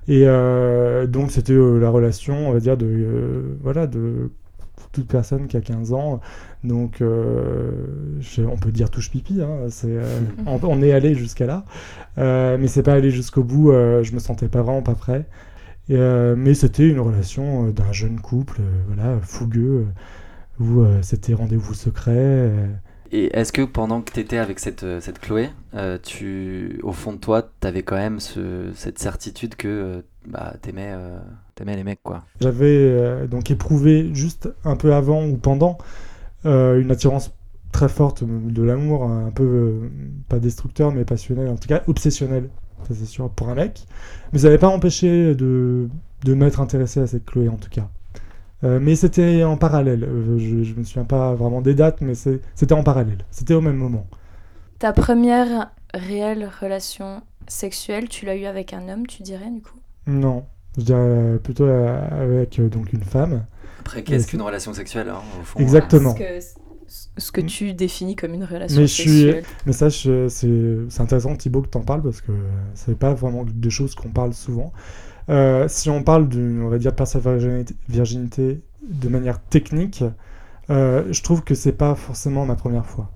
Et 0.09 0.23
euh, 0.27 1.07
donc 1.07 1.31
c'était 1.31 1.55
la 1.55 1.91
relation, 1.91 2.49
on 2.49 2.53
va 2.53 2.61
dire, 2.61 2.77
de, 2.77 3.57
voilà, 3.63 3.87
de 3.87 4.31
toute 4.93 5.07
personne 5.09 5.47
qui 5.47 5.57
a 5.57 5.61
15 5.61 5.93
ans. 5.93 6.21
Donc 6.65 7.01
euh, 7.01 7.71
je- 8.21 8.43
on 8.43 8.57
peut 8.57 8.73
dire 8.73 8.91
touche 8.91 9.11
pipi, 9.11 9.41
hein, 9.43 9.69
euh, 9.85 10.21
on, 10.47 10.59
on 10.63 10.83
est 10.83 10.93
allé 10.93 11.15
jusqu'à 11.15 11.47
là. 11.47 11.65
Euh, 12.19 12.57
mais 12.61 12.67
c'est 12.69 12.83
pas 12.83 12.95
allé 12.95 13.11
jusqu'au 13.11 13.43
bout, 13.45 13.73
je 13.73 14.13
me 14.13 14.19
sentais 14.21 14.49
pas 14.49 14.63
vraiment 14.63 14.83
pas 14.83 14.95
prêt. 14.95 15.27
Et, 15.89 15.97
mais 16.37 16.55
c'était 16.55 16.89
une 16.89 17.01
relation 17.01 17.71
d'un 17.71 17.93
jeune 17.93 18.21
couple, 18.21 18.61
voilà, 18.89 19.19
fougueux, 19.23 19.87
où 20.61 20.83
euh, 20.83 21.03
c'était 21.03 21.35
rendez-vous 21.35 21.75
secret. 21.75 22.13
euh, 22.17 22.67
Et 23.13 23.37
est-ce 23.37 23.53
que 23.53 23.63
pendant 23.63 24.03
que 24.03 24.13
tu 24.13 24.21
étais 24.21 24.39
avec 24.39 24.61
cette, 24.61 24.85
euh, 24.85 25.01
cette 25.01 25.19
Chloé, 25.19 25.51
euh, 25.75 25.99
tu, 26.01 26.79
au 26.85 26.93
fond 26.93 27.13
de 27.13 27.19
toi, 27.19 27.43
tu 27.61 27.67
avais 27.67 27.83
quand 27.83 27.97
même 27.97 28.21
ce- 28.21 28.71
cette 28.75 28.99
certitude 29.01 29.57
que 29.57 29.69
euh, 29.69 30.03
bah, 30.29 30.55
t'aimais, 30.63 30.91
euh, 30.93 31.19
t'aimais 31.57 31.75
les 31.77 31.83
mecs, 31.85 32.03
quoi? 32.05 32.23
J'avais 32.41 33.27
donc 33.27 33.51
éprouvé 33.51 34.15
juste 34.15 34.49
un 34.65 34.77
peu 34.77 34.95
avant 34.95 35.27
ou 35.27 35.37
pendant 35.37 35.79
une 36.45 36.91
attirance 36.91 37.33
très 37.73 37.89
forte 37.89 38.25
de 38.25 38.63
l'amour, 38.63 39.05
un 39.05 39.31
peu 39.31 39.91
pas 40.29 40.39
destructeur 40.39 40.93
mais 40.93 41.05
passionnel, 41.05 41.49
en 41.49 41.57
tout 41.57 41.69
cas 41.69 41.83
obsessionnel, 41.87 42.51
ça 42.89 42.95
c'est 42.95 43.07
sûr, 43.07 43.31
pour 43.31 43.49
un 43.49 43.55
mec. 43.55 43.87
Mais 44.33 44.39
ça 44.41 44.47
n'avait 44.47 44.59
pas 44.59 44.69
empêché 44.69 45.35
de, 45.35 45.89
de 46.25 46.35
m'être 46.35 46.61
intéressé 46.61 47.01
à 47.01 47.07
cette 47.07 47.27
Chloé 47.27 47.49
en 47.49 47.57
tout 47.57 47.71
cas. 47.71 47.89
Euh, 48.63 48.79
mais 48.81 48.95
c'était 48.97 49.43
en 49.45 49.57
parallèle. 49.57 50.05
Euh, 50.05 50.39
je, 50.39 50.63
je 50.65 50.75
me 50.75 50.85
souviens 50.85 51.05
pas 51.05 51.35
vraiment 51.35 51.63
des 51.63 51.75
dates, 51.75 52.01
mais 52.03 52.15
c'était 52.15 52.73
en 52.75 52.83
parallèle. 52.83 53.25
C'était 53.31 53.55
au 53.55 53.61
même 53.61 53.77
moment. 53.77 54.07
Ta 54.79 54.93
première 54.93 55.71
réelle 55.95 56.49
relation 56.61 57.23
sexuelle, 57.49 58.09
tu 58.09 58.27
l'as 58.27 58.37
eu 58.37 58.45
avec 58.45 58.73
un 58.75 58.89
homme, 58.89 59.07
tu 59.07 59.23
dirais, 59.23 59.51
du 59.51 59.61
coup? 59.63 59.79
Non, 60.07 60.45
je 60.79 60.83
dirais 60.85 61.39
plutôt 61.43 61.65
euh, 61.65 62.23
avec 62.23 62.61
donc 62.69 62.93
une 62.93 63.03
femme. 63.03 63.45
Après, 63.81 64.03
qu'est-ce 64.03 64.27
qu'une 64.27 64.43
relation 64.43 64.73
sexuelle, 64.75 65.09
hein, 65.09 65.21
au 65.41 65.45
fond 65.45 65.59
Exact. 65.59 65.95
Exactement. 65.95 66.15
Que 66.15 66.39
ce 67.19 67.31
que 67.31 67.41
tu 67.41 67.73
définis 67.73 68.17
comme 68.17 68.35
une 68.35 68.45
relation 68.45 68.81
Mais 68.81 68.87
je 68.87 68.93
suis- 68.93 69.09
sexuelle. 69.23 69.45
Mais 69.65 69.73
ça, 69.73 69.89
c'est 69.91 71.01
intéressant, 71.01 71.35
Thibaut, 71.37 71.63
que 71.63 71.69
tu 71.69 71.79
en 71.79 71.83
parles 71.83 72.03
parce 72.03 72.21
que 72.21 72.33
c'est 72.75 72.99
pas 72.99 73.15
vraiment 73.15 73.45
des 73.45 73.71
choses 73.71 73.95
qu'on 73.95 74.09
parle 74.11 74.35
souvent. 74.35 74.73
Euh, 75.31 75.67
si 75.69 75.89
on 75.91 76.03
parle 76.03 76.29
d'une, 76.29 76.63
on 76.63 76.69
va 76.69 76.79
dire, 76.79 76.95
perte 76.95 77.17
virginité, 77.17 77.75
virginité 77.89 78.61
de 78.83 79.09
manière 79.09 79.41
technique, 79.41 80.05
euh, 80.71 81.05
je 81.11 81.23
trouve 81.23 81.43
que 81.43 81.55
c'est 81.55 81.73
pas 81.73 81.95
forcément 81.95 82.45
ma 82.47 82.57
première 82.57 82.87
fois. 82.87 83.11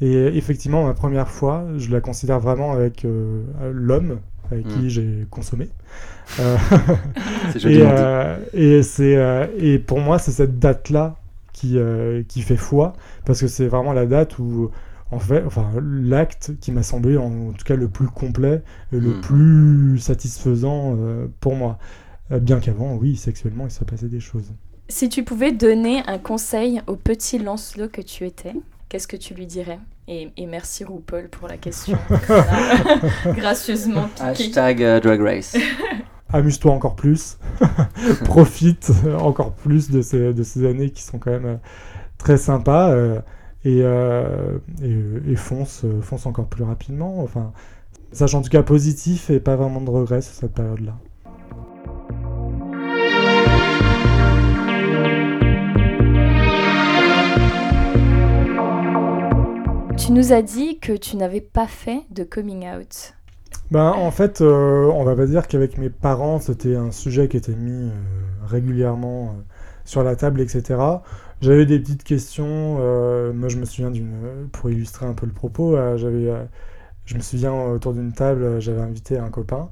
Et 0.00 0.14
effectivement, 0.36 0.86
ma 0.86 0.94
première 0.94 1.28
fois, 1.28 1.66
je 1.76 1.90
la 1.90 2.00
considère 2.00 2.40
vraiment 2.40 2.72
avec 2.72 3.04
euh, 3.04 3.42
l'homme 3.72 4.20
avec 4.50 4.66
Mm. 4.66 4.68
qui 4.68 4.90
j'ai 4.90 5.26
consommé. 5.30 5.68
C'est 7.52 7.70
et, 7.70 7.84
et, 8.52 8.82
c'est, 8.82 9.48
et 9.58 9.78
pour 9.78 10.00
moi, 10.00 10.18
c'est 10.18 10.32
cette 10.32 10.58
date-là 10.58 11.16
qui, 11.52 11.78
qui 12.28 12.42
fait 12.42 12.56
foi, 12.56 12.94
parce 13.24 13.40
que 13.40 13.46
c'est 13.48 13.66
vraiment 13.66 13.92
la 13.92 14.06
date 14.06 14.38
où, 14.38 14.70
en 15.10 15.18
fait, 15.18 15.42
enfin, 15.46 15.68
l'acte 15.82 16.52
qui 16.60 16.72
m'a 16.72 16.82
semblé 16.82 17.16
en, 17.16 17.52
tout 17.52 17.64
cas 17.64 17.76
le 17.76 17.88
plus 17.88 18.06
complet 18.06 18.62
et 18.92 19.00
le 19.00 19.16
Mm. 19.16 19.20
plus 19.20 19.98
satisfaisant 19.98 20.96
euh, 20.98 21.26
pour 21.40 21.56
moi. 21.56 21.78
Euh, 22.32 22.38
bien 22.38 22.60
qu'avant, 22.60 22.94
oui, 22.94 23.16
sexuellement, 23.16 23.64
il 23.66 23.70
se 23.72 23.82
passait 23.84 24.06
des 24.08 24.20
choses. 24.20 24.52
Si 24.88 25.08
tu 25.08 25.24
pouvais 25.24 25.52
donner 25.52 26.02
un 26.06 26.18
conseil 26.18 26.80
au 26.86 26.96
petit 26.96 27.38
Lancelot 27.38 27.88
que 27.88 28.00
tu 28.00 28.24
étais, 28.24 28.54
qu'est-ce 28.88 29.08
que 29.08 29.16
tu 29.16 29.34
lui 29.34 29.46
dirais? 29.46 29.78
Et, 30.08 30.30
et 30.36 30.46
merci 30.46 30.84
RuPaul 30.84 31.28
pour 31.28 31.48
la 31.48 31.56
question. 31.56 31.98
Gracieusement 33.36 34.08
piquée. 34.08 34.22
Hashtag 34.24 34.82
euh, 34.82 35.00
Drag 35.00 35.20
Race. 35.20 35.56
Amuse-toi 36.32 36.72
encore 36.72 36.94
plus, 36.94 37.38
profite 38.24 38.92
encore 39.18 39.52
plus 39.52 39.90
de 39.90 40.00
ces, 40.00 40.32
de 40.32 40.42
ces 40.44 40.64
années 40.64 40.90
qui 40.90 41.02
sont 41.02 41.18
quand 41.18 41.32
même 41.32 41.46
euh, 41.46 41.56
très 42.18 42.36
sympas 42.36 42.90
euh, 42.90 43.18
et, 43.64 43.80
euh, 43.82 44.58
et, 44.82 45.32
et 45.32 45.36
fonce, 45.36 45.84
euh, 45.84 46.00
fonce 46.00 46.26
encore 46.26 46.46
plus 46.46 46.64
rapidement. 46.64 47.22
Enfin, 47.22 47.52
sache 48.12 48.34
en 48.34 48.42
tout 48.42 48.50
cas 48.50 48.62
positif 48.62 49.30
et 49.30 49.40
pas 49.40 49.56
vraiment 49.56 49.80
de 49.80 49.90
regrets 49.90 50.22
sur 50.22 50.34
cette 50.34 50.54
période-là. 50.54 50.96
Tu 59.96 60.12
nous 60.12 60.32
as 60.32 60.42
dit 60.42 60.78
que 60.78 60.96
tu 60.96 61.16
n'avais 61.16 61.40
pas 61.40 61.66
fait 61.66 62.02
de 62.10 62.24
coming 62.24 62.66
out. 62.66 63.14
Ben, 63.70 63.92
en 63.92 64.10
fait, 64.10 64.40
euh, 64.40 64.90
on 64.92 65.04
va 65.04 65.14
pas 65.14 65.26
dire 65.26 65.46
qu'avec 65.46 65.78
mes 65.78 65.90
parents, 65.90 66.40
c'était 66.40 66.74
un 66.74 66.90
sujet 66.90 67.28
qui 67.28 67.36
était 67.36 67.54
mis 67.54 67.90
euh, 67.90 67.92
régulièrement 68.44 69.26
euh, 69.26 69.42
sur 69.84 70.02
la 70.02 70.16
table, 70.16 70.40
etc. 70.40 70.80
J'avais 71.42 71.64
des 71.64 71.78
petites 71.78 72.04
questions. 72.04 72.76
euh, 72.80 73.32
moi, 73.32 73.48
je 73.48 73.56
me 73.56 73.64
souviens 73.64 73.90
d'une. 73.90 74.48
Pour 74.52 74.70
illustrer 74.70 75.06
un 75.06 75.14
peu 75.14 75.26
le 75.26 75.32
propos, 75.32 75.74
euh, 75.76 75.96
j'avais, 75.96 76.28
euh, 76.28 76.44
je 77.06 77.14
me 77.16 77.20
souviens 77.20 77.54
autour 77.54 77.94
d'une 77.94 78.12
table, 78.12 78.60
j'avais 78.60 78.80
invité 78.80 79.18
un 79.18 79.30
copain. 79.30 79.70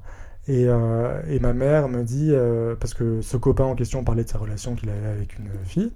Et, 0.49 0.67
ma 0.67 1.53
mère 1.53 1.89
me 1.89 2.03
dit, 2.03 2.33
parce 2.81 2.95
que 2.95 3.21
ce 3.21 3.37
copain 3.37 3.65
en 3.65 3.75
question 3.75 4.03
parlait 4.03 4.25
de 4.25 4.31
sa 4.31 4.39
relation 4.39 4.75
qu'il 4.75 4.89
avait 4.89 5.09
avec 5.09 5.39
une 5.39 5.51
fille, 5.65 5.93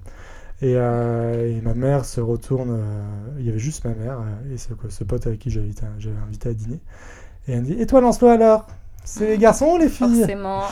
et, 0.60 0.74
ma 0.76 1.74
mère 1.74 2.04
se 2.04 2.20
retourne, 2.20 2.78
il 3.38 3.46
y 3.46 3.48
avait 3.48 3.58
juste 3.58 3.86
ma 3.86 3.94
mère 3.94 4.18
et 4.52 4.58
ce, 4.58 5.04
pote 5.04 5.26
avec 5.26 5.40
qui 5.40 5.50
j'avais 5.50 5.72
invité 6.22 6.50
à 6.50 6.52
dîner. 6.52 6.80
Et 7.48 7.52
elle 7.52 7.62
me 7.62 7.66
dit 7.66 7.76
Et 7.80 7.86
toi, 7.86 8.02
Lancelot 8.02 8.28
alors 8.28 8.66
C'est 9.04 9.26
les 9.26 9.38
garçons 9.38 9.72
ou 9.74 9.78
les 9.78 9.88
filles 9.88 10.18
Forcément. 10.18 10.64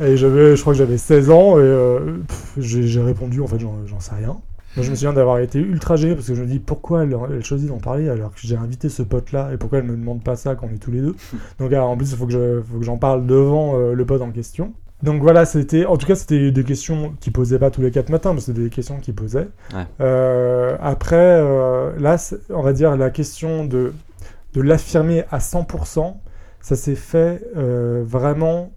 Et 0.00 0.16
j'avais, 0.16 0.56
je 0.56 0.60
crois 0.60 0.72
que 0.72 0.78
j'avais 0.78 0.98
16 0.98 1.30
ans 1.30 1.58
et 1.58 1.62
euh, 1.62 2.18
pff, 2.26 2.54
j'ai 2.58 2.82
j'ai 2.86 3.00
répondu 3.02 3.40
En 3.40 3.46
fait, 3.46 3.58
j'en 3.58 3.74
j'en 3.86 4.00
sais 4.00 4.14
rien. 4.14 4.38
Moi, 4.74 4.86
je 4.86 4.90
me 4.90 4.94
souviens 4.94 5.12
d'avoir 5.12 5.38
été 5.38 5.58
ultra 5.58 5.96
gêné 5.96 6.14
parce 6.14 6.26
que 6.26 6.34
je 6.34 6.40
me 6.40 6.46
dis 6.46 6.58
pourquoi 6.58 7.02
elle, 7.02 7.14
elle 7.30 7.44
choisit 7.44 7.68
d'en 7.68 7.76
parler 7.78 8.08
alors 8.08 8.30
que 8.30 8.40
j'ai 8.42 8.56
invité 8.56 8.88
ce 8.88 9.02
pote-là 9.02 9.50
et 9.52 9.58
pourquoi 9.58 9.78
elle 9.80 9.84
me 9.84 9.96
demande 9.96 10.24
pas 10.24 10.34
ça 10.34 10.54
quand 10.54 10.66
on 10.70 10.74
est 10.74 10.78
tous 10.78 10.90
les 10.90 11.00
deux? 11.02 11.14
Donc, 11.58 11.72
alors, 11.74 11.90
en 11.90 11.96
plus, 11.96 12.10
il 12.10 12.16
faut 12.16 12.24
que 12.26 12.32
je- 12.32 12.62
faut 12.62 12.78
que 12.78 12.84
j'en 12.84 12.96
parle 12.96 13.26
devant 13.26 13.78
euh, 13.78 13.92
le 13.92 14.04
pote 14.06 14.22
en 14.22 14.30
question. 14.30 14.72
Donc 15.02 15.20
voilà, 15.20 15.44
c'était, 15.44 15.84
en 15.84 15.96
tout 15.98 16.06
cas, 16.06 16.14
c'était 16.14 16.50
des 16.52 16.64
questions 16.64 17.12
qui 17.20 17.30
posaient 17.30 17.58
pas 17.58 17.70
tous 17.70 17.82
les 17.82 17.90
quatre 17.90 18.08
matins, 18.08 18.32
mais 18.32 18.40
c'était 18.40 18.62
des 18.62 18.70
questions 18.70 18.98
qui 18.98 19.12
posaient. 19.12 19.48
Ouais. 19.74 19.84
Euh, 20.00 20.76
après, 20.80 21.16
euh, 21.18 21.90
là, 21.98 22.16
on 22.50 22.62
va 22.62 22.72
dire 22.72 22.96
la 22.96 23.10
question 23.10 23.64
de, 23.66 23.92
de 24.54 24.60
l'affirmer 24.62 25.24
à 25.30 25.38
100%, 25.40 26.14
ça 26.60 26.76
s'est 26.76 26.94
fait 26.94 27.42
vraiment 27.54 28.70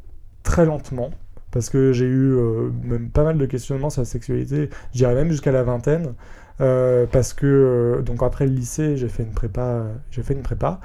très 0.46 0.66
lentement. 0.66 1.10
Parce 1.52 1.70
que 1.70 1.92
j'ai 1.94 2.06
eu 2.06 2.34
euh, 2.34 2.70
même 2.84 3.10
pas 3.10 3.24
mal 3.24 3.38
de 3.38 3.46
questionnements 3.46 3.90
sur 3.90 4.02
la 4.02 4.06
sexualité, 4.06 4.70
je 4.92 4.98
dirais 4.98 5.16
même 5.16 5.32
jusqu'à 5.32 5.52
la 5.52 5.64
vingtaine. 5.64 6.14
Euh, 6.62 7.06
parce 7.12 7.34
que, 7.34 7.46
euh, 7.46 8.02
donc 8.02 8.24
après 8.24 8.46
le 8.46 8.54
lycée, 8.54 8.96
j'ai 8.96 9.10
fait 9.10 9.24
une 9.24 9.34
prépa, 9.34 9.84
j'ai 10.12 10.22
fait 10.24 10.34
une 10.34 10.44
prépa 10.44 10.80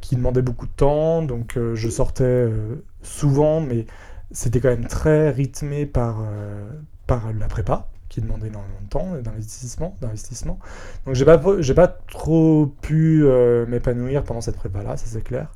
qui 0.00 0.16
demandait 0.16 0.42
beaucoup 0.42 0.66
de 0.66 0.72
temps. 0.72 1.22
Donc 1.22 1.58
je 1.74 1.88
sortais 1.88 2.46
souvent, 3.02 3.60
mais 3.60 3.86
c'était 4.30 4.60
quand 4.60 4.68
même 4.68 4.86
très 4.86 5.30
rythmé 5.30 5.86
par, 5.86 6.22
par 7.06 7.32
la 7.32 7.48
prépa 7.48 7.88
qui 8.08 8.20
demandait 8.20 8.46
énormément 8.46 8.80
de 8.82 8.88
temps 8.88 9.16
et 9.18 9.22
d'investissement, 9.22 9.96
d'investissement. 10.00 10.60
Donc 11.04 11.16
j'ai 11.16 11.24
pas, 11.24 11.40
j'ai 11.58 11.74
pas 11.74 11.88
trop 11.88 12.72
pu 12.82 13.24
m'épanouir 13.66 14.22
pendant 14.22 14.40
cette 14.40 14.56
prépa-là, 14.56 14.96
ça 14.96 15.06
c'est 15.06 15.24
clair. 15.24 15.48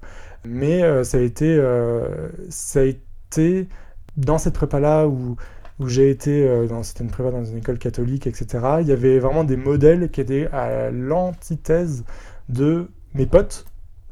Mais 0.45 0.83
euh, 0.83 1.05
ça 1.05 1.19
a 1.19 1.21
été, 1.21 1.57
euh, 1.59 2.29
ça 2.49 2.81
a 2.81 2.85
été 2.85 3.69
dans 4.17 4.39
cette 4.39 4.55
prépa-là 4.55 5.07
où, 5.07 5.37
où 5.79 5.89
j'ai 5.89 6.11
été, 6.11 6.47
euh, 6.47 6.67
dans, 6.67 6.83
une 6.83 7.11
prépa 7.11 7.31
dans 7.31 7.45
une 7.45 7.59
école 7.59 7.79
catholique, 7.79 8.27
etc. 8.27 8.59
Il 8.81 8.89
y 8.89 8.93
avait 8.93 9.19
vraiment 9.19 9.45
des 9.45 9.57
modèles 9.57 10.11
qui 10.11 10.21
étaient 10.21 10.49
à 10.53 10.91
l'antithèse 10.91 12.05
de 12.49 12.89
mes 13.15 13.27
potes, 13.27 13.67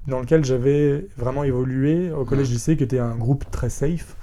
dans 0.06 0.20
lequel 0.20 0.44
j'avais 0.44 1.06
vraiment 1.16 1.44
évolué 1.44 2.12
au 2.12 2.24
collège-lycée, 2.24 2.76
qui 2.76 2.84
était 2.84 2.98
un 2.98 3.16
groupe 3.16 3.44
très 3.50 3.70
safe. 3.70 4.16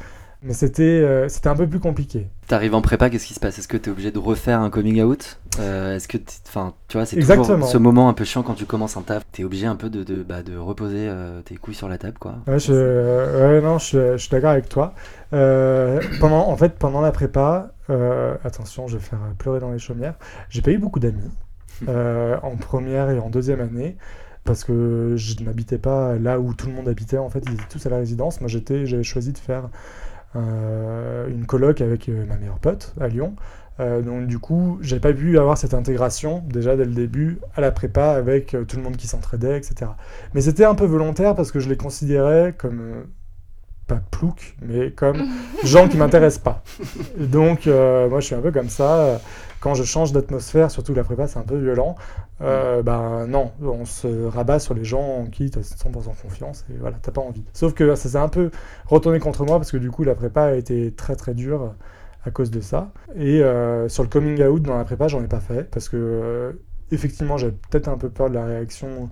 Mais 0.46 0.54
c'était 0.54 0.84
euh, 0.84 1.30
c'était 1.30 1.48
un 1.48 1.56
peu 1.56 1.68
plus 1.68 1.80
compliqué. 1.80 2.28
T'arrives 2.48 2.76
en 2.76 2.82
prépa, 2.82 3.10
qu'est-ce 3.10 3.26
qui 3.26 3.34
se 3.34 3.40
passe? 3.40 3.60
Est-ce 3.60 3.68
que 3.70 3.78
t'es 3.78 3.90
obligé 3.90 4.12
de 4.12 4.20
refaire 4.20 4.60
un 4.60 4.70
coming 4.70 5.02
out? 5.02 5.40
Euh, 5.60 5.96
Est-ce 5.96 6.10
que, 6.10 6.18
enfin, 6.48 6.74
tu 6.90 6.98
vois, 6.98 7.06
c'est 7.06 7.16
toujours 7.18 7.46
ce 7.66 7.78
moment 7.78 8.10
un 8.10 8.14
peu 8.14 8.26
chiant 8.26 8.44
quand 8.44 8.54
tu 8.54 8.66
commences 8.66 8.98
un 8.98 9.04
taf. 9.04 9.24
T'es 9.32 9.46
obligé 9.46 9.68
un 9.68 9.78
peu 9.78 9.90
de, 9.90 10.04
de, 10.04 10.22
bah, 10.22 10.44
de 10.44 10.58
reposer 10.58 11.08
euh, 11.08 11.42
tes 11.44 11.56
couilles 11.56 11.76
sur 11.76 11.88
la 11.88 11.98
table, 11.98 12.18
quoi. 12.20 12.36
Ouais, 12.48 12.60
je, 12.60 12.74
ouais, 12.74 13.62
non, 13.62 13.78
je, 13.78 13.86
suis- 13.86 13.98
je 13.98 14.18
suis 14.18 14.30
d'accord 14.30 14.50
avec 14.52 14.68
toi. 14.68 14.94
Euh, 15.32 16.02
pendant, 16.20 16.50
en 16.50 16.58
fait, 16.58 16.78
pendant 16.78 17.00
la 17.00 17.14
prépa, 17.14 17.72
attention, 18.44 18.88
je 18.88 18.98
vais 18.98 19.04
faire 19.04 19.20
pleurer 19.38 19.62
dans 19.62 19.72
les 19.72 19.80
chaumières. 19.80 20.16
J'ai 20.50 20.62
pas 20.62 20.72
eu 20.72 20.78
beaucoup 20.78 21.00
d'amis 21.00 21.32
en 21.88 22.56
première 22.58 23.10
et 23.12 23.20
en 23.20 23.30
deuxième 23.30 23.62
année 23.62 23.96
parce 24.44 24.66
que 24.66 25.14
je 25.16 25.42
n'habitais 25.42 25.78
pas 25.78 26.16
là 26.18 26.38
où 26.38 26.54
tout 26.54 26.68
le 26.68 26.74
monde 26.74 26.90
habitait. 26.90 27.18
En 27.18 27.30
fait, 27.30 27.42
ils 27.48 27.54
étaient 27.54 27.64
tous 27.70 27.86
à 27.86 27.90
la 27.90 27.98
résidence. 27.98 28.42
Moi, 28.42 28.50
j'étais, 28.50 28.86
j'avais 28.86 29.04
choisi 29.04 29.32
de 29.32 29.38
faire 29.38 29.70
une 30.36 31.46
coloc 31.46 31.82
avec 31.82 32.10
euh, 32.10 32.26
ma 32.26 32.38
meilleure 32.38 32.60
pote 32.60 32.94
à 33.00 33.08
Lyon. 33.08 33.36
Euh, 33.80 34.02
donc 34.02 34.28
du 34.28 34.40
coup, 34.40 34.78
j'ai 34.82 35.00
pas 35.00 35.14
pu 35.14 35.38
avoir 35.40 35.58
cette 35.58 35.74
intégration 35.74 36.44
déjà 36.48 36.76
dès 36.76 36.86
le 36.86 36.94
début 36.94 37.40
à 37.56 37.62
la 37.62 37.72
prépa 37.72 38.12
avec 38.12 38.54
euh, 38.54 38.66
tout 38.66 38.78
le 38.78 38.84
monde 38.84 38.98
qui 38.98 39.08
s'entraidait, 39.08 39.58
etc. 39.58 39.92
Mais 40.34 40.42
c'était 40.42 40.66
un 40.66 40.76
peu 40.76 40.86
volontaire 40.86 41.36
parce 41.36 41.52
que 41.52 41.60
je 41.60 41.70
les 41.70 41.78
considérais 41.78 42.54
comme 42.58 42.82
euh, 42.82 43.04
pas 43.88 44.02
plouc, 44.12 44.56
mais 44.62 44.92
comme 44.92 45.28
gens 45.64 45.88
qui 45.88 45.98
m'intéressent 45.98 46.44
pas. 46.44 46.64
Donc 47.18 47.68
euh, 47.68 48.10
moi 48.10 48.20
je 48.20 48.28
suis 48.28 48.36
un 48.36 48.42
peu 48.42 48.52
comme 48.52 48.70
ça. 48.70 49.20
Quand 49.60 49.76
je 49.76 49.84
change 49.84 50.12
d'atmosphère, 50.12 50.72
surtout 50.72 50.94
la 50.94 51.04
prépa 51.04 51.28
c'est 51.28 51.40
un 51.40 51.44
peu 51.44 51.58
violent, 51.58 51.96
euh, 52.42 52.84
ben 52.84 53.28
non, 53.28 53.52
on 53.62 53.86
se 53.86 54.26
rabat 54.26 54.60
sur 54.60 54.74
les 54.74 54.84
gens 54.84 55.02
en 55.02 55.26
qui 55.26 55.50
tu 55.50 55.60
as 55.60 55.62
100% 55.62 55.92
confiance 56.22 56.66
et 56.70 56.78
voilà, 56.80 56.98
t'as 57.02 57.12
pas 57.12 57.22
envie. 57.22 57.44
Sauf 57.54 57.74
que 57.74 57.96
ça 57.96 58.10
s'est 58.10 58.18
un 58.18 58.30
peu 58.30 58.52
retourné 58.88 59.20
contre 59.20 59.46
moi 59.46 59.58
parce 59.58 59.72
que 59.72 59.78
du 59.78 59.92
coup 59.92 60.04
la 60.04 60.16
prépa 60.16 60.44
a 60.44 60.54
été 60.54 60.92
très 60.92 61.16
très 61.16 61.34
dure 61.34 61.74
à 62.26 62.32
cause 62.32 62.52
de 62.52 62.62
ça. 62.62 62.92
Et 63.16 63.42
euh, 63.42 63.88
sur 63.90 64.04
le 64.04 64.10
coming 64.10 64.42
out 64.44 64.62
dans 64.64 64.78
la 64.78 64.84
prépa, 64.86 65.08
j'en 65.08 65.24
ai 65.24 65.28
pas 65.28 65.40
fait 65.40 65.70
parce 65.70 65.90
que 65.90 66.58
effectivement 66.92 67.38
j'avais 67.38 67.56
peut-être 67.70 67.88
un 67.88 67.98
peu 67.98 68.10
peur 68.10 68.30
de 68.30 68.36
la 68.36 68.46
réaction 68.46 69.10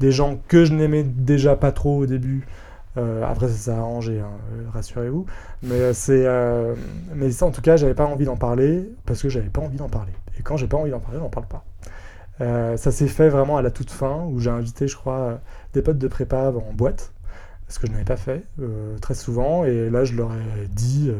des 0.00 0.10
gens 0.10 0.40
que 0.48 0.64
je 0.64 0.72
n'aimais 0.72 1.04
déjà 1.04 1.54
pas 1.56 1.72
trop 1.72 1.98
au 1.98 2.06
début. 2.06 2.46
Euh, 2.98 3.24
après 3.24 3.48
ça 3.48 3.54
s'est 3.54 3.70
arrangé, 3.70 4.20
hein, 4.20 4.32
euh, 4.52 4.68
rassurez-vous. 4.70 5.24
Mais 5.62 5.76
euh, 5.76 5.92
c'est, 5.94 6.26
euh, 6.26 6.74
mais 7.14 7.30
ça 7.30 7.46
en 7.46 7.50
tout 7.50 7.62
cas 7.62 7.76
j'avais 7.76 7.94
pas 7.94 8.04
envie 8.04 8.26
d'en 8.26 8.36
parler 8.36 8.90
parce 9.06 9.22
que 9.22 9.30
j'avais 9.30 9.48
pas 9.48 9.62
envie 9.62 9.78
d'en 9.78 9.88
parler. 9.88 10.12
Et 10.38 10.42
quand 10.42 10.58
j'ai 10.58 10.66
pas 10.66 10.76
envie 10.76 10.90
d'en 10.90 11.00
parler, 11.00 11.18
j'en 11.18 11.30
parle 11.30 11.46
pas. 11.46 11.64
Euh, 12.40 12.76
ça 12.76 12.90
s'est 12.90 13.08
fait 13.08 13.28
vraiment 13.28 13.56
à 13.56 13.62
la 13.62 13.70
toute 13.70 13.90
fin 13.90 14.24
où 14.26 14.40
j'ai 14.40 14.50
invité, 14.50 14.88
je 14.88 14.96
crois, 14.96 15.40
des 15.72 15.80
potes 15.82 15.98
de 15.98 16.08
prépa 16.08 16.50
en 16.50 16.72
boîte 16.74 17.12
ce 17.68 17.78
que 17.78 17.86
je 17.86 17.92
n'avais 17.92 18.04
pas 18.04 18.16
fait 18.16 18.44
très 19.00 19.14
souvent. 19.14 19.64
Et 19.64 19.88
là, 19.88 20.04
je 20.04 20.14
leur 20.14 20.32
ai 20.32 20.68
dit 20.68 21.10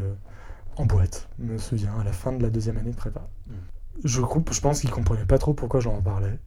en 0.77 0.85
boîte, 0.85 1.29
je 1.39 1.53
me 1.53 1.59
souviens, 1.59 1.93
à 1.99 2.05
la 2.05 2.13
fin 2.13 2.33
de 2.33 2.43
la 2.43 2.51
deuxième 2.51 2.77
année 2.77 2.91
de 2.91 2.97
prépa. 2.97 3.23
Je, 4.05 4.21
je 4.21 4.61
pense 4.61 4.81
qu'ils 4.81 4.91
comprenaient 4.91 5.25
pas 5.25 5.39
trop 5.39 5.55
pourquoi 5.55 5.81
j'en 5.81 6.03
parlais. 6.03 6.39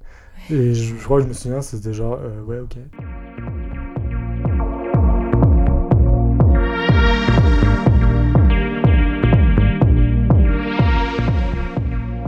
Et 0.51 0.75
je, 0.75 0.95
je 0.95 1.03
crois 1.03 1.17
que 1.17 1.23
je 1.23 1.29
me 1.29 1.33
souviens, 1.33 1.61
c'était 1.63 1.93
genre, 1.93 2.19
ouais, 2.45 2.59
ok. 2.59 2.77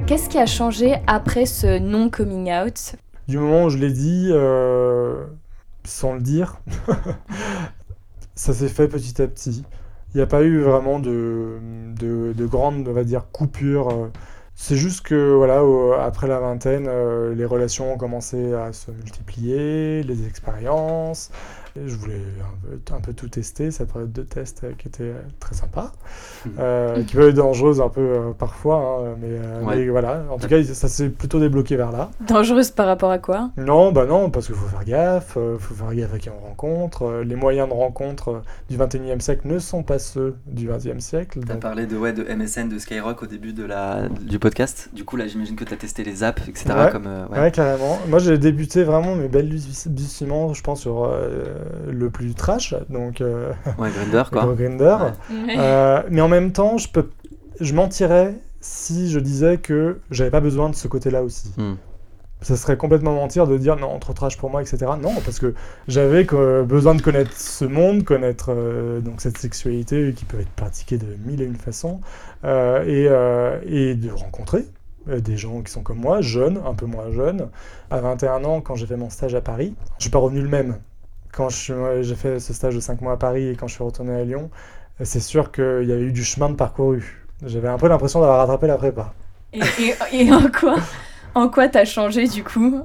Qu'est-ce 0.08 0.30
qui 0.30 0.38
a 0.38 0.46
changé 0.46 0.96
après 1.06 1.46
ce 1.46 1.80
non-coming 1.80 2.50
out? 2.54 2.96
Du 3.28 3.38
moment 3.38 3.66
où 3.66 3.70
je 3.70 3.78
l'ai 3.78 3.92
dit, 3.92 4.30
euh, 4.32 5.26
sans 5.84 6.14
le 6.14 6.22
dire, 6.22 6.62
ça 8.36 8.54
s'est 8.54 8.70
fait 8.70 8.88
petit 8.88 9.22
à 9.22 9.28
petit. 9.28 9.66
Il 10.14 10.18
n'y 10.18 10.24
a 10.24 10.28
pas 10.28 10.44
eu 10.44 10.62
vraiment 10.62 11.00
de, 11.00 11.58
de, 12.00 12.32
de 12.32 12.46
grande, 12.46 12.88
on 12.88 12.94
va 12.94 13.04
dire, 13.04 13.26
coupure. 13.34 13.90
euh. 13.90 14.08
C'est 14.56 14.78
juste 14.78 15.02
que, 15.06 15.36
voilà, 15.36 15.62
après 16.04 16.28
la 16.28 16.40
vingtaine, 16.40 16.88
euh, 16.88 17.36
les 17.36 17.46
relations 17.46 17.94
ont 17.94 17.98
commencé 17.98 18.54
à 18.54 18.72
se 18.72 18.90
multiplier, 18.92 20.04
les 20.04 20.26
expériences. 20.26 21.32
Je 21.86 21.96
voulais 21.96 22.22
un 22.42 22.68
peu, 22.86 22.96
un 22.96 23.00
peu 23.02 23.14
tout 23.14 23.28
tester, 23.28 23.72
cette 23.72 23.92
période 23.92 24.12
de 24.12 24.24
test 24.24 24.66
qui 24.78 24.88
était 24.88 25.14
très 25.40 25.56
sympa, 25.56 25.92
euh, 26.60 27.04
qui 27.04 27.16
peut 27.16 27.30
être 27.30 27.36
dangereuse 27.36 27.82
un 27.82 27.90
peu 27.90 28.02
euh, 28.02 28.32
parfois, 28.38 28.78
hein, 29.06 29.16
mais, 29.22 29.28
euh, 29.32 29.64
Ouais. 29.64 29.76
mais 29.78 29.90
voilà. 29.90 30.24
En 30.32 30.38
tout 30.38 30.48
cas, 30.48 30.64
ça 30.64 30.88
s'est 30.88 31.10
plutôt 31.10 31.40
débloqué 31.40 31.76
vers 31.76 31.92
là. 31.92 32.10
Dangereuse 32.28 32.72
par 32.72 32.88
rapport 32.88 33.12
à 33.12 33.20
quoi? 33.20 33.50
Non, 33.58 33.92
bah 33.92 34.06
non, 34.06 34.30
parce 34.30 34.46
qu'il 34.48 34.56
faut 34.56 34.68
faire 34.68 34.86
gaffe, 34.86 35.36
euh, 35.38 35.58
faut 35.58 35.74
faire 35.74 35.94
gaffe 35.94 36.14
à 36.14 36.20
qui 36.20 36.30
on 36.30 36.40
rencontre. 36.40 37.04
euh, 37.04 37.24
les 37.24 37.36
moyens 37.36 37.68
de 37.68 37.74
rencontre 37.74 38.42
du 38.70 38.78
21e 38.78 39.20
siècle 39.20 39.48
ne 39.48 39.60
sont 39.60 39.84
pas 39.84 40.00
ceux 40.00 40.36
du 40.46 40.68
20e 40.70 41.00
siècle. 41.00 41.40
T'as 41.46 41.54
donc- 41.54 41.62
parlé 41.62 41.86
de, 41.86 41.98
ouais, 41.98 42.14
de 42.14 42.24
MSN, 42.24 42.70
de 42.70 42.80
Skyrock 42.80 43.24
au 43.24 43.26
début 43.28 43.54
de 43.54 43.66
la, 43.66 44.08
du 44.10 44.40
podcast. 44.40 44.90
Du 44.94 45.04
coup, 45.06 45.16
là, 45.18 45.28
j'imagine 45.28 45.56
que 45.56 45.64
t'as 45.64 45.76
testé 45.76 46.04
les 46.04 46.24
apps, 46.24 46.48
etc. 46.48 46.66
Ouais. 46.70 46.92
Comme, 46.92 47.08
euh, 47.08 47.26
ouais. 47.28 47.40
Ouais. 47.40 47.52
carrément. 47.52 48.00
Moi, 48.08 48.20
j'ai 48.20 48.38
débuté 48.38 48.84
vraiment 48.84 49.16
mes 49.16 49.28
belles 49.28 49.48
balbutiements, 49.48 50.54
je 50.54 50.62
pense, 50.62 50.82
sur 50.82 51.06
euh, 51.06 51.46
le 51.88 52.10
plus 52.10 52.34
trash, 52.34 52.76
donc 52.90 53.22
euh, 53.22 53.52
Ouais, 53.78 53.90
Grindr, 53.92 54.30
quoi. 54.30 54.46
Ouais. 55.30 55.56
Euh, 55.58 56.04
mais 56.10 56.22
en 56.22 56.28
même 56.28 56.52
temps, 56.52 56.78
je, 56.78 56.90
peux, 56.90 57.10
je 57.60 57.74
mentirais 57.74 58.36
si 58.62 59.10
je 59.10 59.20
disais 59.20 59.58
que 59.58 60.00
j'avais 60.12 60.32
pas 60.32 60.42
besoin 60.42 60.70
de 60.70 60.76
ce 60.76 60.88
côté-là 60.88 61.24
aussi. 61.24 61.54
Hmm. 61.58 61.76
Ça 62.42 62.56
serait 62.56 62.78
complètement 62.78 63.16
mentir 63.16 63.48
de 63.48 63.58
dire 63.58 63.78
non, 63.78 63.98
trop 63.98 64.14
trash 64.14 64.38
pour 64.38 64.52
moi, 64.52 64.62
etc. 64.62 64.78
Non, 65.02 65.16
parce 65.26 65.40
que 65.40 65.56
j'avais 65.88 66.24
besoin 66.24 66.94
de 66.94 67.02
connaître 67.02 67.36
ce 67.36 67.66
monde, 67.66 68.04
connaître 68.04 68.52
euh, 68.56 69.00
donc 69.00 69.22
cette 69.22 69.40
sexualité 69.40 70.14
qui 70.16 70.24
peut 70.24 70.40
être 70.40 70.52
pratiquée 70.52 71.00
de 71.00 71.08
mille 71.26 71.42
et 71.42 71.46
une 71.46 71.56
façons, 71.56 72.00
euh, 72.44 72.84
et, 72.84 73.08
euh, 73.10 73.60
et 73.66 73.96
de 73.96 74.12
rencontrer 74.12 74.66
des 75.08 75.38
gens 75.38 75.62
qui 75.62 75.72
sont 75.72 75.84
comme 75.84 76.00
moi, 76.00 76.20
jeunes, 76.22 76.62
un 76.66 76.74
peu 76.74 76.86
moins 76.86 77.10
jeunes. 77.12 77.48
À 77.90 78.02
21 78.02 78.44
ans, 78.44 78.60
quand 78.60 78.76
j'ai 78.76 78.86
fait 78.86 78.98
mon 78.98 79.10
stage 79.10 79.34
à 79.36 79.42
Paris, 79.42 79.74
je 79.98 80.04
suis 80.04 80.12
pas 80.12 80.20
revenu 80.20 80.42
le 80.42 80.50
même. 80.50 80.78
Quand 81.38 81.50
j'ai 81.50 82.15
fait 82.15 82.39
ce 82.39 82.53
stage 82.53 82.75
de 82.75 82.79
5 82.79 83.01
mois 83.01 83.13
à 83.13 83.17
Paris 83.17 83.50
et 83.50 83.56
quand 83.56 83.67
je 83.67 83.75
suis 83.75 83.84
retourné 83.84 84.13
à 84.13 84.24
Lyon, 84.24 84.50
euh, 85.00 85.03
c'est 85.06 85.20
sûr 85.20 85.51
qu'il 85.51 85.86
y 85.88 85.91
avait 85.91 86.01
eu 86.03 86.12
du 86.12 86.24
chemin 86.24 86.50
de 86.50 86.56
parcouru. 86.56 87.25
J'avais 87.46 87.67
un 87.67 87.77
peu 87.77 87.88
l'impression 87.88 88.20
d'avoir 88.22 88.39
rattrapé 88.39 88.65
la 88.67 88.77
prépa. 88.77 89.13
Et, 89.53 89.60
et- 89.60 89.96
et 90.25 90.34
en 90.34 90.50
quoi 90.50 90.77
En 91.36 91.50
quoi 91.50 91.70
t'as 91.70 91.86
changé 91.86 92.27
du 92.27 92.44
coup? 92.44 92.82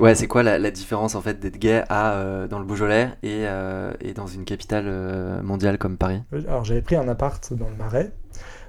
Ouais, 0.00 0.14
c'est 0.14 0.28
quoi 0.28 0.42
la, 0.42 0.58
la 0.58 0.70
différence 0.70 1.14
en 1.14 1.20
fait 1.20 1.40
d'être 1.40 1.58
gay 1.58 1.82
à, 1.88 2.12
euh, 2.14 2.46
dans 2.46 2.58
le 2.58 2.64
Beaujolais 2.64 3.10
et, 3.22 3.44
euh, 3.46 3.92
et 4.00 4.12
dans 4.14 4.26
une 4.26 4.44
capitale 4.44 4.84
euh, 4.86 5.42
mondiale 5.42 5.76
comme 5.78 5.96
Paris? 5.96 6.22
Alors 6.46 6.64
j'avais 6.64 6.82
pris 6.82 6.96
un 6.96 7.08
appart 7.08 7.52
dans 7.54 7.68
le 7.68 7.74
Marais, 7.76 8.12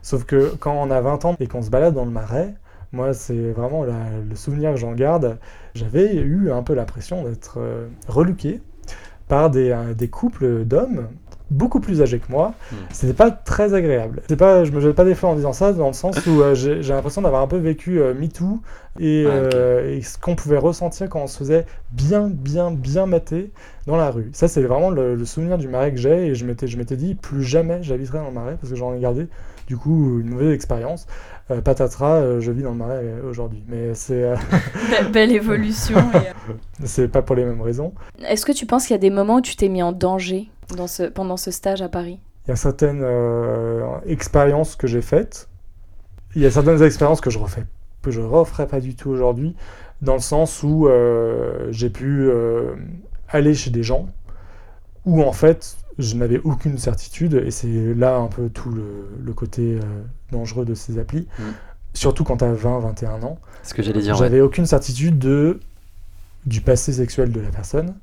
sauf 0.02 0.26
que 0.26 0.56
quand 0.60 0.74
on 0.74 0.92
a 0.92 1.02
20 1.02 1.26
ans 1.26 1.36
et 1.40 1.48
qu'on 1.48 1.62
se 1.62 1.70
balade 1.70 1.94
dans 1.96 2.06
le 2.06 2.12
Marais, 2.12 2.56
moi 2.94 3.14
c'est 3.14 3.52
vraiment 3.52 3.84
la- 3.86 4.20
le 4.30 4.36
souvenir 4.36 4.72
que 4.72 4.78
j'en 4.78 4.94
garde, 4.94 5.40
j'avais 5.76 6.16
eu 6.16 6.52
un 6.52 6.64
peu 6.64 6.74
l'impression 6.74 7.24
d'être 7.24 7.60
euh, 7.60 7.88
reluqué 8.08 8.62
par 9.28 9.50
des, 9.50 9.72
euh, 9.72 9.94
des 9.94 10.08
couples 10.08 10.64
d'hommes 10.66 11.08
beaucoup 11.50 11.80
plus 11.80 12.02
âgés 12.02 12.20
que 12.20 12.32
moi. 12.32 12.54
Mm. 12.72 12.76
C'était 12.92 13.14
pas 13.14 13.32
très 13.32 13.74
agréable. 13.74 14.22
C'est 14.28 14.36
pas, 14.36 14.64
je 14.64 14.72
me 14.72 14.80
jette 14.82 14.96
pas 14.96 15.06
des 15.06 15.16
fleurs 15.16 15.32
en 15.32 15.36
disant 15.36 15.54
ça, 15.54 15.74
dans 15.74 15.88
le 15.88 15.94
sens 15.94 16.26
où 16.26 16.42
euh, 16.42 16.56
j'ai 16.56 16.82
l'impression 16.82 17.22
d'avoir 17.22 17.42
un 17.42 17.48
peu 17.48 17.58
vécu 17.58 18.00
euh, 18.02 18.14
MeToo 18.14 18.60
et, 19.00 19.26
Ah, 19.28 19.32
euh, 19.32 19.96
et 19.96 20.02
ce 20.02 20.18
qu'on 20.18 20.36
pouvait 20.36 20.58
ressentir 20.58 21.10
quand 21.10 21.22
on 21.22 21.28
se 21.28 21.38
faisait 21.38 21.66
bien, 21.92 22.30
bien, 22.32 22.72
bien 22.72 23.06
mater 23.06 23.52
dans 23.86 23.96
la 23.96 24.10
rue. 24.10 24.30
Ça, 24.34 24.48
c'est 24.48 24.62
vraiment 24.64 24.90
le, 24.90 25.16
le 25.16 25.26
souvenir 25.26 25.58
du 25.58 25.68
marais 25.68 25.92
que 25.92 25.98
j'ai 25.98 26.28
et 26.28 26.36
je 26.36 26.46
m'étais, 26.46 26.68
je 26.68 26.78
m'étais 26.78 26.98
dit 26.98 27.16
plus 27.16 27.44
jamais 27.44 27.82
j'habiterai 27.82 28.18
dans 28.20 28.28
le 28.28 28.34
marais 28.34 28.58
parce 28.60 28.72
que 28.72 28.76
j'en 28.76 28.94
ai 28.94 29.00
gardé 29.00 29.28
du 29.68 29.78
coup 29.78 30.20
une 30.20 30.30
mauvaise 30.30 30.54
expérience. 30.54 31.06
Euh, 31.52 31.62
patatras, 31.62 32.16
euh, 32.16 32.40
je 32.42 32.52
vis 32.52 32.64
dans 32.64 32.72
le 32.72 32.78
marais 32.78 33.02
euh, 33.04 33.30
aujourd'hui, 33.30 33.64
mais 33.70 33.94
c'est, 33.94 34.24
euh, 34.24 34.36
Be- 34.36 35.12
Belle 35.12 35.32
évolution. 35.32 35.98
et, 36.14 36.86
c'est 36.86 37.08
pas 37.08 37.22
pour 37.22 37.36
les 37.36 37.46
mêmes 37.46 37.62
raisons. 37.62 37.94
Est-ce 38.26 38.46
que 38.46 38.52
tu 38.52 38.66
penses 38.66 38.86
qu'il 38.88 38.94
y 38.94 39.00
a 39.00 39.02
des 39.02 39.10
moments 39.10 39.36
où 39.36 39.42
tu 39.42 39.56
t'es 39.56 39.70
mis 39.70 39.82
en 39.84 39.92
danger 39.94 40.50
dans 40.76 40.88
ce, 40.88 41.04
pendant 41.04 41.38
ce 41.38 41.52
stage 41.52 41.82
à 41.82 41.88
Paris? 41.90 42.20
Il 42.46 42.50
y 42.50 42.54
a 42.54 42.58
certaines 42.58 43.02
euh, 43.04 43.86
expériences 44.06 44.76
que 44.76 44.88
j'ai 44.88 45.02
faites. 45.02 45.48
Il 46.36 46.42
y 46.42 46.46
a 46.46 46.52
certaines 46.52 46.82
expériences 46.84 47.22
que 47.22 47.30
je 47.30 47.40
refais, 47.40 47.64
que 48.02 48.12
je 48.12 48.20
referai 48.22 48.68
pas 48.68 48.80
du 48.82 48.96
tout 48.96 49.10
aujourd'hui, 49.10 49.56
dans 50.02 50.14
le 50.14 50.20
sens 50.20 50.64
où 50.64 50.88
euh, 50.88 51.68
j'ai 51.72 51.90
pu 51.90 52.28
euh, 52.30 52.76
aller 53.30 53.54
chez 53.54 53.70
des 53.70 53.84
gens 53.84 54.08
où 55.06 55.24
en 55.24 55.32
fait 55.32 55.78
je 56.00 56.16
n'avais 56.16 56.40
aucune 56.44 56.78
certitude 56.78 57.34
et 57.46 57.52
c'est 57.52 57.94
là 57.96 58.18
un 58.18 58.28
peu 58.28 58.50
tout 58.50 58.70
le, 58.70 59.08
le 59.24 59.34
côté 59.34 59.76
euh, 59.76 59.82
dangereux 60.32 60.66
de 60.66 60.74
ces 60.76 61.00
applis. 61.00 61.28
Mm. 61.40 61.44
Surtout 61.94 62.24
quand 62.24 62.38
tu 62.38 62.44
as 62.46 62.54
20, 62.54 62.80
21 62.80 63.24
ans. 63.24 63.40
Ce 63.64 63.74
que 63.74 63.82
j'allais 63.82 64.02
dire. 64.02 64.14
ouais. 64.14 64.20
J'avais 64.20 64.42
aucune 64.42 64.68
certitude 64.68 65.18
de, 65.18 65.60
du 66.46 66.62
passé 66.62 66.94
sexuel 66.94 67.32
de 67.32 67.40
la 67.40 67.50
personne, 67.50 67.96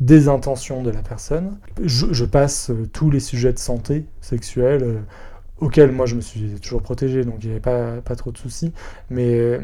des 0.00 0.28
intentions 0.28 0.82
de 0.82 0.90
la 0.90 1.00
personne. 1.02 1.56
Je, 1.82 2.06
je 2.12 2.24
passe 2.24 2.70
euh, 2.70 2.88
tous 2.92 3.10
les 3.10 3.20
sujets 3.20 3.52
de 3.52 3.58
santé 3.58 4.04
sexuelle 4.20 4.82
euh, 4.82 4.98
auxquels 5.60 5.90
moi 5.92 6.04
je 6.06 6.14
me 6.16 6.20
suis 6.20 6.60
toujours 6.60 6.82
protégé, 6.82 7.24
donc 7.24 7.36
il 7.40 7.46
n'y 7.46 7.52
avait 7.52 7.60
pas, 7.60 8.00
pas 8.02 8.14
trop 8.14 8.30
de 8.30 8.38
soucis. 8.38 8.72
Mais 9.08 9.58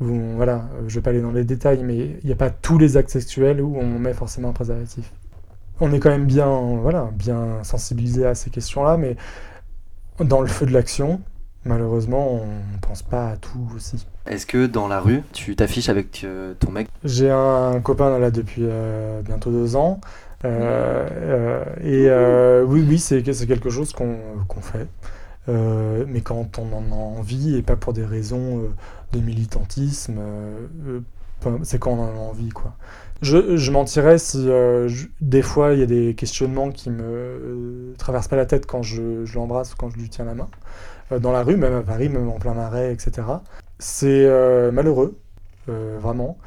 bon, 0.00 0.36
voilà, 0.36 0.68
je 0.88 0.94
vais 0.94 1.02
pas 1.02 1.10
aller 1.10 1.20
dans 1.20 1.30
les 1.30 1.44
détails, 1.44 1.84
mais 1.84 2.16
il 2.22 2.26
n'y 2.26 2.32
a 2.32 2.36
pas 2.36 2.50
tous 2.50 2.78
les 2.78 2.96
actes 2.96 3.10
sexuels 3.10 3.60
où 3.60 3.76
on 3.76 3.98
met 3.98 4.14
forcément 4.14 4.48
un 4.48 4.52
préservatif. 4.52 5.12
On 5.80 5.92
est 5.92 5.98
quand 5.98 6.10
même 6.10 6.26
bien, 6.26 6.46
voilà, 6.80 7.08
bien 7.14 7.62
sensibilisé 7.62 8.26
à 8.26 8.34
ces 8.34 8.50
questions-là, 8.50 8.96
mais 8.98 9.16
dans 10.18 10.42
le 10.42 10.46
feu 10.46 10.66
de 10.66 10.72
l'action, 10.72 11.20
malheureusement, 11.64 12.32
on 12.32 12.44
ne 12.44 12.78
pense 12.80 13.02
pas 13.02 13.30
à 13.30 13.36
tout 13.36 13.66
aussi. 13.74 14.06
Est-ce 14.26 14.44
que 14.44 14.66
dans 14.66 14.88
la 14.88 15.00
rue, 15.00 15.22
tu 15.32 15.56
t'affiches 15.56 15.88
avec 15.88 16.22
euh, 16.24 16.52
ton 16.58 16.70
mec? 16.70 16.88
J'ai 17.04 17.30
un 17.30 17.80
copain 17.80 18.18
là 18.18 18.30
depuis 18.30 18.62
euh, 18.64 19.22
bientôt 19.22 19.50
deux 19.50 19.76
ans. 19.76 20.00
Euh, 20.44 21.08
euh, 21.82 22.62
et 22.62 22.66
oui, 22.66 22.84
oui, 22.86 22.98
c'est 22.98 23.22
quelque 23.22 23.70
chose 23.70 23.92
qu'on 23.92 24.60
fait. 24.60 24.86
Mais 25.48 26.20
quand 26.20 26.58
on 26.58 26.76
en 26.76 26.92
a 26.92 26.94
envie 26.94 27.56
et 27.56 27.62
pas 27.62 27.76
pour 27.76 27.94
des 27.94 28.04
raisons 28.04 28.62
de 29.12 29.20
militantisme, 29.20 30.20
c'est 31.62 31.78
quand 31.78 31.92
on 31.92 32.02
en 32.02 32.14
a 32.14 32.28
envie, 32.30 32.50
quoi. 32.50 32.74
Je, 33.22 33.56
je 33.58 33.70
mentirais 33.70 34.18
si 34.18 34.48
euh, 34.48 34.88
je- 34.88 35.06
des 35.20 35.42
fois 35.42 35.74
il 35.74 35.80
y 35.80 35.82
a 35.82 35.86
des 35.86 36.14
questionnements 36.14 36.70
qui 36.70 36.88
me 36.88 37.02
euh, 37.02 37.94
traversent 37.98 38.28
pas 38.28 38.36
la 38.36 38.46
tête 38.46 38.64
quand 38.66 38.82
je, 38.82 39.26
je 39.26 39.34
l'embrasse 39.34 39.74
ou 39.74 39.76
quand 39.76 39.90
je 39.90 39.96
lui 39.96 40.08
tiens 40.08 40.24
la 40.24 40.34
main. 40.34 40.48
Euh, 41.12 41.18
dans 41.18 41.32
la 41.32 41.42
rue, 41.42 41.56
même 41.56 41.74
à 41.74 41.82
Paris, 41.82 42.08
même 42.08 42.28
en 42.28 42.38
plein 42.38 42.54
marais, 42.54 42.92
etc. 42.94 43.42
C'est 43.78 44.26
malheureux, 44.72 45.18
vraiment. 45.68 46.38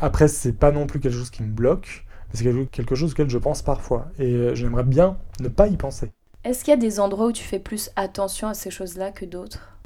Après, 0.00 0.28
c'est 0.28 0.52
pas 0.52 0.72
non 0.72 0.86
plus 0.86 1.00
quelque 1.00 1.14
chose 1.16 1.30
qui 1.30 1.42
me 1.44 1.52
bloque, 1.52 2.04
mais 2.32 2.38
c'est 2.38 2.44
quelque- 2.70 2.94
chose 2.94 3.12
auquel 3.12 3.30
je 3.30 3.38
pense 3.38 3.62
parfois. 3.62 4.08
Et 4.18 4.54
j'aimerais 4.54 4.84
bien 4.84 5.18
ne 5.40 5.48
pas 5.48 5.68
y 5.68 5.76
penser. 5.76 6.10
Est-ce 6.44 6.64
qu'il 6.64 6.72
y 6.72 6.74
a 6.74 6.80
des 6.80 7.00
endroits 7.00 7.26
où 7.26 7.32
tu 7.32 7.44
fais 7.44 7.60
plus 7.60 7.90
attention 7.96 8.48
à 8.48 8.54
ces 8.54 8.70
choses-là 8.70 9.12
que 9.12 9.24
d'autres? 9.24 9.78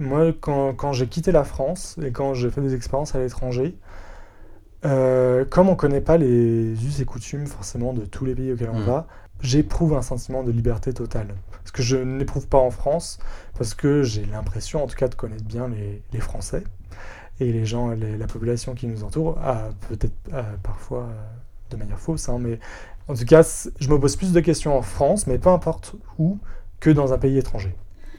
Moi, 0.00 0.32
quand, 0.40 0.74
quand 0.74 0.92
j'ai 0.92 1.06
quitté 1.08 1.32
la 1.32 1.44
France 1.44 1.96
et 2.02 2.12
quand 2.12 2.34
j'ai 2.34 2.50
fait 2.50 2.60
des 2.60 2.74
expériences 2.74 3.14
à 3.14 3.18
l'étranger, 3.18 3.76
euh, 4.84 5.44
comme 5.44 5.68
on 5.68 5.76
connaît 5.76 6.00
pas 6.00 6.16
les 6.16 6.72
us 6.86 7.00
et 7.00 7.04
coutumes 7.04 7.46
forcément 7.46 7.92
de 7.92 8.04
tous 8.04 8.24
les 8.24 8.34
pays 8.34 8.52
auxquels 8.52 8.70
on 8.70 8.80
Mm. 8.80 8.84
va, 8.84 9.06
j'éprouve 9.40 9.94
un 9.94 10.02
sentiment 10.02 10.42
de 10.42 10.50
liberté 10.52 10.92
totale. 10.92 11.34
Ce 11.64 11.72
que 11.72 11.82
je 11.82 11.96
n'éprouve 11.96 12.46
pas 12.48 12.58
en 12.58 12.70
France, 12.70 13.18
parce 13.56 13.74
que 13.74 14.02
j'ai 14.02 14.24
l'impression 14.24 14.82
en 14.82 14.86
tout 14.86 14.96
cas 14.96 15.08
de 15.08 15.14
connaître 15.14 15.44
bien 15.44 15.68
les, 15.68 16.02
les 16.12 16.20
Français 16.20 16.64
et 17.40 17.52
les 17.52 17.64
gens, 17.66 17.90
les- 17.90 18.16
la 18.16 18.26
population 18.26 18.74
qui 18.74 18.86
nous 18.86 19.04
entoure, 19.04 19.38
ah, 19.42 19.68
peut-être 19.88 20.14
ah, 20.32 20.44
parfois 20.62 21.02
euh, 21.04 21.12
de 21.70 21.76
manière 21.76 21.98
fausse, 21.98 22.28
hein, 22.28 22.38
mais 22.40 22.58
en 23.08 23.14
tout 23.14 23.24
cas, 23.24 23.42
je 23.78 23.88
me 23.88 23.98
pose 23.98 24.16
plus 24.16 24.32
de 24.32 24.40
questions 24.40 24.76
en 24.76 24.82
France, 24.82 25.26
mais 25.26 25.38
peu 25.38 25.48
importe 25.50 25.94
où, 26.18 26.38
que 26.80 26.90
dans 26.90 27.12
un 27.12 27.18
pays 27.18 27.38
étranger. 27.38 27.74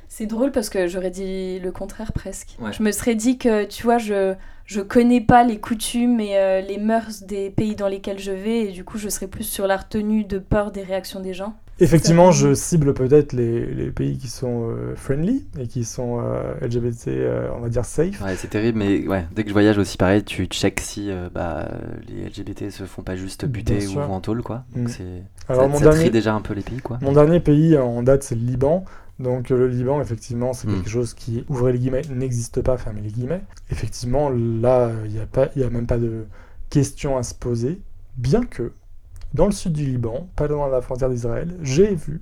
C'est 0.07 0.25
drôle 0.25 0.51
parce 0.51 0.69
que 0.69 0.87
j'aurais 0.87 1.11
dit 1.11 1.59
le 1.59 1.71
contraire 1.71 2.11
presque. 2.13 2.57
Ouais. 2.59 2.73
Je 2.73 2.81
me 2.81 2.91
serais 2.91 3.13
dit 3.15 3.37
que, 3.37 3.65
tu 3.65 3.83
vois, 3.83 3.99
je, 3.99 4.33
je 4.69 4.81
connais 4.81 5.19
pas 5.19 5.43
les 5.43 5.57
coutumes 5.59 6.19
et 6.19 6.37
euh, 6.37 6.61
les 6.61 6.77
mœurs 6.77 7.23
des 7.23 7.49
pays 7.49 7.75
dans 7.75 7.87
lesquels 7.87 8.19
je 8.19 8.31
vais 8.31 8.65
et 8.65 8.71
du 8.71 8.83
coup 8.83 8.99
je 8.99 9.09
serais 9.09 9.25
plus 9.27 9.43
sur 9.43 9.65
la 9.65 9.77
retenue 9.77 10.23
de 10.25 10.37
peur 10.37 10.71
des 10.71 10.83
réactions 10.83 11.19
des 11.19 11.33
gens. 11.33 11.55
Effectivement, 11.81 12.31
je 12.33 12.53
cible 12.53 12.93
peut-être 12.93 13.31
les, 13.31 13.65
les 13.65 13.89
pays 13.89 14.17
qui 14.17 14.27
sont 14.27 14.69
euh, 14.69 14.95
friendly 14.97 15.47
et 15.57 15.65
qui 15.65 15.85
sont 15.85 16.19
euh, 16.21 16.53
LGBT, 16.61 17.07
euh, 17.07 17.49
on 17.55 17.61
va 17.61 17.69
dire 17.69 17.85
safe. 17.85 18.21
Ouais, 18.21 18.35
c'est 18.35 18.49
terrible, 18.49 18.77
mais 18.79 19.07
ouais, 19.07 19.25
dès 19.33 19.43
que 19.43 19.47
je 19.49 19.53
voyage 19.53 19.77
aussi, 19.77 19.95
pareil, 19.95 20.23
tu 20.25 20.45
check 20.47 20.81
si 20.81 21.09
euh, 21.09 21.29
bah, 21.33 21.69
les 22.09 22.25
LGBT 22.27 22.69
se 22.69 22.83
font 22.83 23.01
pas 23.01 23.15
juste 23.15 23.45
buter 23.45 23.87
ou 23.87 23.97
en 23.99 24.19
tôle, 24.19 24.43
quoi. 24.43 24.65
Donc 24.75 24.87
Mm. 24.89 24.89
c'est 24.89 25.23
Alors 25.47 25.61
ça, 25.63 25.67
mon 25.69 25.77
ça 25.77 25.83
dernier, 25.85 25.99
trie 26.01 26.11
déjà 26.11 26.33
un 26.33 26.41
peu 26.41 26.53
les 26.53 26.63
pays, 26.63 26.79
quoi. 26.81 26.99
mon 27.01 27.13
dernier 27.13 27.39
pays 27.39 27.77
en 27.77 28.03
date, 28.03 28.23
c'est 28.23 28.35
le 28.35 28.41
Liban. 28.41 28.83
Donc 29.19 29.51
euh, 29.51 29.57
le 29.57 29.67
Liban, 29.67 30.01
effectivement, 30.01 30.53
c'est 30.53 30.67
quelque 30.67 30.89
chose 30.89 31.13
qui, 31.13 31.45
ouvrez 31.49 31.73
les 31.73 31.79
guillemets, 31.79 32.01
n'existe 32.09 32.61
pas, 32.61 32.77
fermez 32.77 33.01
les 33.01 33.11
guillemets. 33.11 33.41
Effectivement, 33.71 34.29
là, 34.29 34.91
il 35.05 35.11
n'y 35.11 35.19
a, 35.19 35.25
pas- 35.25 35.49
il 35.55 35.61
y 35.61 35.65
a 35.65 35.69
même 35.69 35.87
pas 35.87 35.97
de 35.97 36.25
question 36.69 37.17
à 37.17 37.23
se 37.23 37.33
poser, 37.35 37.81
bien 38.17 38.43
que, 38.45 38.71
dans 39.33 39.45
le 39.45 39.51
sud 39.51 39.73
du 39.73 39.85
Liban, 39.85 40.29
pas 40.35 40.47
loin 40.47 40.67
de 40.67 40.71
la 40.73 40.81
frontière 40.81 41.09
d'Israël, 41.09 41.55
j'ai 41.61 41.93
vu, 41.95 42.21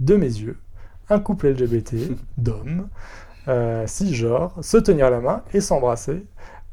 de 0.00 0.16
mes 0.16 0.26
yeux, 0.26 0.58
un 1.10 1.20
couple 1.20 1.48
LGBT 1.48 1.96
d'hommes, 2.38 2.88
euh, 3.48 3.86
cisgenres, 3.86 4.54
se 4.62 4.76
tenir 4.78 5.10
la 5.10 5.20
main 5.20 5.42
et 5.54 5.60
s'embrasser. 5.60 6.24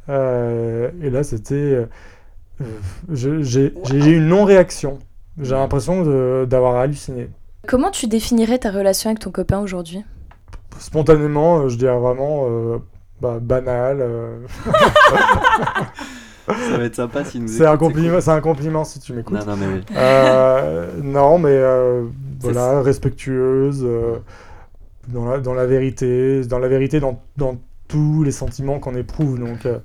Euh, 0.10 0.92
et 1.02 1.10
là, 1.10 1.24
c'était... 1.24 1.56
euh, 1.56 1.86
j'ai 3.12 3.74
eu 3.92 4.18
une 4.18 4.28
non-réaction. 4.28 5.00
J'ai 5.42 5.56
l'impression 5.56 6.46
d'avoir 6.46 6.78
halluciné. 6.78 7.30
Comment 7.68 7.92
tu 7.92 8.08
définirais 8.08 8.60
ta 8.60 8.72
relation 8.72 9.10
avec 9.10 9.20
ton 9.20 9.32
copain 9.32 9.60
aujourd'hui? 9.60 10.04
Spontanément, 10.80 11.60
euh, 11.60 11.70
je 11.70 11.78
dirais 11.78 11.98
vraiment 11.98 12.46
euh, 12.50 12.78
bah, 13.22 13.40
banal. 13.42 13.98
euh. 14.02 14.40
Ça 16.48 16.78
va 16.78 16.84
être 16.84 16.96
sympa 16.96 17.26
si 17.26 17.40
nous 17.40 17.48
c'est 17.48 17.66
un 17.66 17.76
compliment, 17.78 18.22
c'est 18.22 18.30
un 18.30 18.40
compliment 18.42 18.84
si 18.84 19.00
tu 19.00 19.14
m'écoutes. 19.14 19.48
Non, 19.48 19.56
non, 19.56 19.58
mais 19.58 19.66
oui. 19.68 19.82
Euh, 19.96 20.92
non, 21.02 21.40
mais 21.40 21.50
euh, 21.50 22.04
C'est 22.40 22.52
voilà, 22.52 22.82
respectueuse, 22.84 23.82
euh, 23.84 24.18
dans, 25.08 25.26
la, 25.26 25.40
dans 25.40 25.56
la 25.56 25.66
vérité, 25.66 26.46
dans 26.46 26.60
la 26.60 26.68
vérité, 26.68 27.00
dans, 27.00 27.20
dans 27.38 27.58
tous 27.88 28.22
les 28.24 28.32
sentiments 28.32 28.78
qu'on 28.80 28.94
éprouve. 28.94 29.40
Donc, 29.40 29.66
euh, 29.66 29.80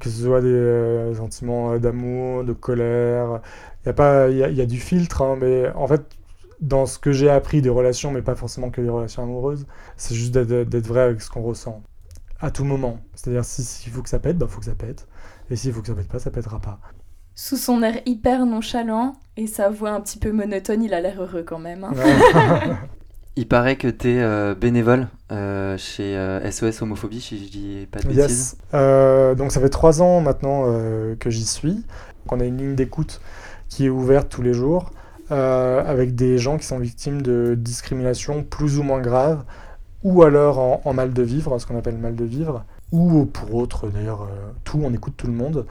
que 0.00 0.08
ce 0.08 0.22
soit 0.24 0.40
des 0.40 0.48
euh, 0.48 1.14
sentiments 1.14 1.76
d'amour, 1.76 2.44
de 2.44 2.54
colère, 2.54 3.40
il 3.84 3.88
y 3.88 3.90
a 3.90 3.92
pas, 3.92 4.30
il 4.30 4.38
y 4.38 4.44
a, 4.44 4.48
y 4.48 4.62
a 4.62 4.66
du 4.66 4.80
filtre, 4.80 5.20
hein, 5.20 5.36
mais 5.38 5.70
en 5.74 5.86
fait, 5.88 6.04
dans 6.62 6.86
ce 6.86 6.98
que 6.98 7.12
j'ai 7.12 7.28
appris 7.28 7.60
des 7.60 7.68
relations, 7.68 8.10
mais 8.10 8.22
pas 8.22 8.34
forcément 8.34 8.70
que 8.70 8.80
des 8.80 8.88
relations 8.88 9.22
amoureuses, 9.22 9.66
c'est 9.98 10.14
juste 10.14 10.32
d'être 10.32 10.86
vrai 10.86 11.00
avec 11.02 11.20
ce 11.20 11.28
qu'on 11.28 11.42
ressent 11.42 11.82
à 12.40 12.50
tout 12.50 12.64
moment. 12.64 12.98
C'est-à-dire, 13.14 13.44
si- 13.44 13.62
s'il 13.64 13.92
faut 13.92 14.00
que 14.02 14.08
ça 14.08 14.18
pète, 14.18 14.36
il 14.40 14.46
faut 14.48 14.60
que 14.60 14.64
ça 14.66 14.74
pète. 14.74 15.06
Et 15.50 15.56
s'il 15.56 15.72
faut 15.72 15.80
que 15.82 15.88
ça 15.88 15.94
pète 15.94 16.08
pas, 16.08 16.18
ça 16.18 16.30
pètera 16.30 16.60
pas. 16.60 16.78
Sous 17.34 17.56
son 17.56 17.82
air 17.82 18.00
hyper 18.06 18.46
nonchalant 18.46 19.14
et 19.36 19.46
sa 19.46 19.68
voix 19.70 19.90
un 19.90 20.00
petit 20.00 20.18
peu 20.18 20.32
monotone, 20.32 20.82
il 20.82 20.94
a 20.94 21.00
l'air 21.00 21.20
heureux 21.22 21.42
quand 21.42 21.58
même. 21.58 21.84
hein. 21.84 21.92
Il 23.36 23.48
paraît 23.48 23.76
que 23.76 23.88
tu 23.88 24.08
es 24.10 24.54
bénévole 24.54 25.08
euh, 25.30 25.78
chez 25.78 26.16
euh, 26.18 26.50
SOS 26.50 26.82
Homophobie, 26.82 27.20
si 27.22 27.42
je 27.42 27.50
dis 27.50 27.88
pas 27.90 28.00
de 28.00 28.08
bêtises. 28.08 28.18
Yes. 28.28 28.56
Euh, 28.74 29.34
donc 29.34 29.52
ça 29.52 29.60
fait 29.60 29.70
trois 29.70 30.02
ans 30.02 30.20
maintenant 30.20 30.64
euh, 30.66 31.16
que 31.16 31.30
j'y 31.30 31.46
suis. 31.46 31.72
Donc, 31.76 32.32
on 32.32 32.40
a 32.40 32.44
une 32.44 32.58
ligne 32.58 32.74
d'écoute 32.74 33.22
qui 33.70 33.86
est 33.86 33.88
ouverte 33.88 34.28
tous 34.28 34.42
les 34.42 34.52
jours 34.52 34.90
euh, 35.32 35.82
avec 35.84 36.14
des 36.14 36.38
gens 36.38 36.58
qui 36.58 36.66
sont 36.66 36.78
victimes 36.78 37.22
de 37.22 37.54
discrimination 37.58 38.44
plus 38.44 38.78
ou 38.78 38.82
moins 38.84 39.00
grave 39.00 39.42
ou 40.04 40.22
alors 40.22 40.58
en, 40.58 40.80
en 40.84 40.92
mal 40.94 41.12
de 41.12 41.22
vivre, 41.22 41.58
ce 41.58 41.66
qu'on 41.66 41.78
appelle 41.78 41.96
mal 41.96 42.14
de 42.16 42.24
vivre, 42.24 42.64
ou 42.92 43.24
pour 43.24 43.54
autres 43.54 43.88
d'ailleurs, 43.88 44.22
euh, 44.22 44.50
tout, 44.64 44.80
on 44.84 44.92
écoute 44.92 45.14
tout 45.16 45.28
le 45.28 45.32
monde, 45.32 45.64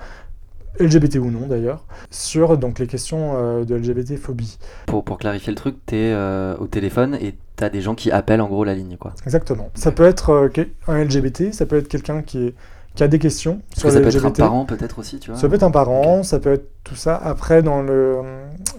LGBT 0.80 1.17
ou 1.17 1.30
non 1.30 1.47
d'ailleurs, 1.47 1.84
sur 2.10 2.58
donc 2.58 2.80
les 2.80 2.88
questions 2.88 3.34
euh, 3.36 3.65
de 3.65 3.76
LGBT 3.76 4.15
phobie. 4.17 4.58
Pour, 4.88 5.04
pour 5.04 5.17
clarifier 5.17 5.52
le 5.52 5.58
truc, 5.58 5.76
tu 5.86 5.95
es 5.97 6.15
au 6.60 6.67
téléphone 6.67 7.15
et 7.21 7.36
tu 7.58 7.63
as 7.63 7.69
des 7.69 7.82
gens 7.82 7.93
qui 7.93 8.10
appellent 8.10 8.41
en 8.41 8.47
gros 8.47 8.63
la 8.63 8.74
ligne. 8.74 8.95
quoi. 8.97 9.13
Exactement. 9.26 9.69
Ça 9.76 9.91
peut 9.91 10.06
être 10.06 10.30
euh, 10.30 10.50
un 10.88 11.04
LGBT, 11.04 11.52
ça 11.54 11.65
peut 11.65 11.76
être 11.78 11.89
quelqu'un 11.89 12.21
qui, 12.21 12.47
est- 12.47 12.56
qui 12.95 13.04
a 13.04 13.08
des 13.08 13.19
questions 13.19 13.62
Parce 13.69 13.80
sur 13.80 13.88
que 13.89 13.93
ça 13.93 13.99
les 13.99 14.06
peut 14.06 14.17
être 14.17 14.25
un 14.25 14.32
parent 14.32 14.65
peut-être 14.65 14.99
aussi, 14.99 15.19
tu 15.19 15.32
vois. 15.32 15.39
Ça 15.39 15.47
peut 15.47 15.56
être 15.56 15.63
un 15.63 15.71
parent, 15.71 16.23
ça 16.23 16.39
peut 16.39 16.54
être 16.54 16.67
tout 16.84 16.95
ça. 16.95 17.15
Après, 17.15 17.63
dans, 17.63 17.82
le, 17.82 18.17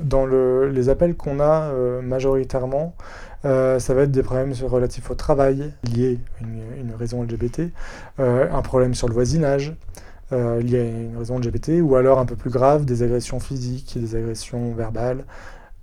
dans 0.00 0.26
le, 0.26 0.68
les 0.68 0.88
appels 0.88 1.16
qu'on 1.16 1.40
a 1.40 1.62
euh, 1.62 2.02
majoritairement, 2.02 2.94
euh, 3.44 3.78
ça 3.78 3.94
va 3.94 4.02
être 4.02 4.10
des 4.12 4.22
problèmes 4.22 4.52
relatifs 4.62 5.10
au 5.10 5.14
travail 5.14 5.72
liés 5.84 6.18
à 6.40 6.44
une, 6.44 6.88
une 6.88 6.94
raison 6.94 7.22
LGBT, 7.22 7.72
euh, 8.20 8.48
un 8.52 8.62
problème 8.62 8.94
sur 8.94 9.08
le 9.08 9.14
voisinage 9.14 9.74
lié 10.30 10.78
à 10.78 10.84
une 10.84 11.18
raison 11.18 11.38
LGBT, 11.38 11.82
ou 11.82 11.94
alors 11.94 12.18
un 12.18 12.24
peu 12.24 12.36
plus 12.36 12.48
grave, 12.48 12.86
des 12.86 13.02
agressions 13.02 13.38
physiques, 13.38 13.98
des 14.00 14.16
agressions 14.16 14.72
verbales, 14.72 15.26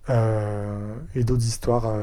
et 0.09 1.23
d'autres 1.23 1.45
histoires 1.45 1.93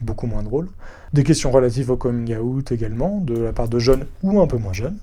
beaucoup 0.00 0.26
moins 0.26 0.42
drôles. 0.42 0.68
Des 1.12 1.22
questions 1.22 1.50
relatives 1.50 1.90
au 1.90 1.98
coming 1.98 2.34
out 2.36 2.72
également, 2.72 3.18
de 3.18 3.38
la 3.38 3.52
part 3.52 3.68
de 3.68 3.78
jeunes 3.78 4.06
ou 4.22 4.40
un 4.40 4.46
peu 4.46 4.56
moins 4.56 4.72
jeunes. 4.72 4.96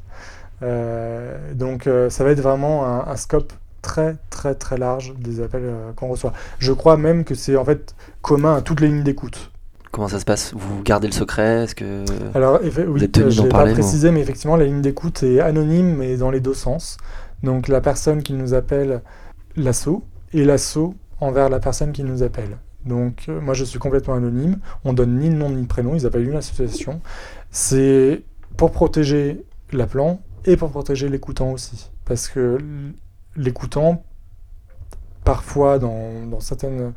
Euh, 0.61 1.53
donc 1.53 1.87
euh, 1.87 2.09
ça 2.09 2.23
va 2.23 2.31
être 2.31 2.41
vraiment 2.41 2.85
un, 2.85 3.07
un 3.07 3.15
scope 3.15 3.53
très 3.81 4.17
très 4.29 4.55
très 4.55 4.77
large 4.77 5.13
des 5.17 5.41
appels 5.41 5.63
euh, 5.63 5.91
qu'on 5.93 6.09
reçoit. 6.09 6.33
Je 6.59 6.73
crois 6.73 6.97
même 6.97 7.23
que 7.23 7.35
c'est 7.35 7.55
en 7.55 7.63
fait 7.65 7.95
commun 8.21 8.55
à 8.57 8.61
toutes 8.61 8.81
les 8.81 8.87
lignes 8.87 9.03
d'écoute. 9.03 9.51
Comment 9.91 10.07
ça 10.07 10.19
se 10.19 10.25
passe? 10.25 10.53
Vous 10.53 10.83
gardez 10.83 11.07
le 11.07 11.13
secret? 11.13 11.63
Est-ce 11.63 11.75
que 11.75 12.03
Alors 12.35 12.59
oui, 12.61 13.03
êtes 13.03 13.11
tenu 13.13 13.31
je 13.31 13.41
l'ai 13.41 13.49
pas 13.49 13.59
parler, 13.59 13.73
précisé, 13.73 14.11
mais 14.11 14.19
effectivement 14.19 14.55
la 14.55 14.65
ligne 14.65 14.81
d'écoute 14.81 15.23
est 15.23 15.39
anonyme 15.39 15.95
mais 15.95 16.17
dans 16.17 16.29
les 16.29 16.41
deux 16.41 16.53
sens. 16.53 16.97
Donc 17.41 17.67
la 17.67 17.81
personne 17.81 18.21
qui 18.21 18.33
nous 18.33 18.53
appelle 18.53 19.01
l'assaut 19.55 20.03
et 20.33 20.43
l'assaut 20.43 20.93
envers 21.21 21.49
la 21.49 21.59
personne 21.59 21.91
qui 21.91 22.03
nous 22.03 22.21
appelle. 22.21 22.57
Donc 22.85 23.25
euh, 23.29 23.41
moi 23.41 23.53
je 23.53 23.63
suis 23.63 23.79
complètement 23.79 24.13
anonyme, 24.13 24.57
on 24.83 24.93
donne 24.93 25.17
ni 25.17 25.29
le 25.29 25.35
nom 25.35 25.49
ni 25.49 25.61
le 25.61 25.67
prénom, 25.67 25.95
ils 25.95 26.05
appellent 26.05 26.27
une 26.27 26.35
association. 26.35 27.01
C'est 27.49 28.23
pour 28.57 28.71
protéger 28.71 29.43
l'appelant 29.71 30.21
et 30.45 30.57
pour 30.57 30.69
protéger 30.69 31.09
l'écoutant 31.09 31.51
aussi. 31.51 31.89
Parce 32.05 32.27
que 32.27 32.57
l'écoutant, 33.35 34.03
parfois 35.23 35.79
dans, 35.79 36.39
certaines 36.39 36.93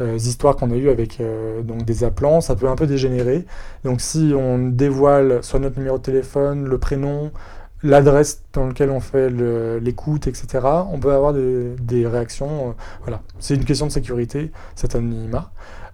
euh, 0.00 0.16
histoires 0.16 0.56
qu'on 0.56 0.70
a 0.70 0.76
eues 0.76 0.90
avec 0.90 1.20
euh, 1.20 1.62
donc 1.62 1.84
des 1.84 2.04
appelants, 2.04 2.40
ça 2.40 2.56
peut 2.56 2.68
un 2.68 2.76
peu 2.76 2.86
dégénérer. 2.86 3.46
Donc 3.84 4.00
si 4.00 4.32
on 4.36 4.58
dévoile 4.68 5.42
soit 5.42 5.60
notre 5.60 5.78
numéro 5.78 5.98
de 5.98 6.02
téléphone, 6.02 6.66
le 6.66 6.78
prénom, 6.78 7.30
l'adresse 7.82 8.42
dans 8.52 8.66
laquelle 8.66 8.90
on 8.90 9.00
fait 9.00 9.30
l'écoute, 9.80 10.26
etc., 10.26 10.66
on 10.92 10.98
peut 10.98 11.12
avoir 11.12 11.32
des, 11.32 11.74
des 11.80 12.06
réactions. 12.06 12.70
euh, 12.70 12.72
voilà, 13.02 13.22
c'est 13.38 13.54
une 13.54 13.64
question 13.64 13.86
de 13.86 13.92
sécurité, 13.92 14.52
cet 14.74 14.94
anonymat. 14.94 15.50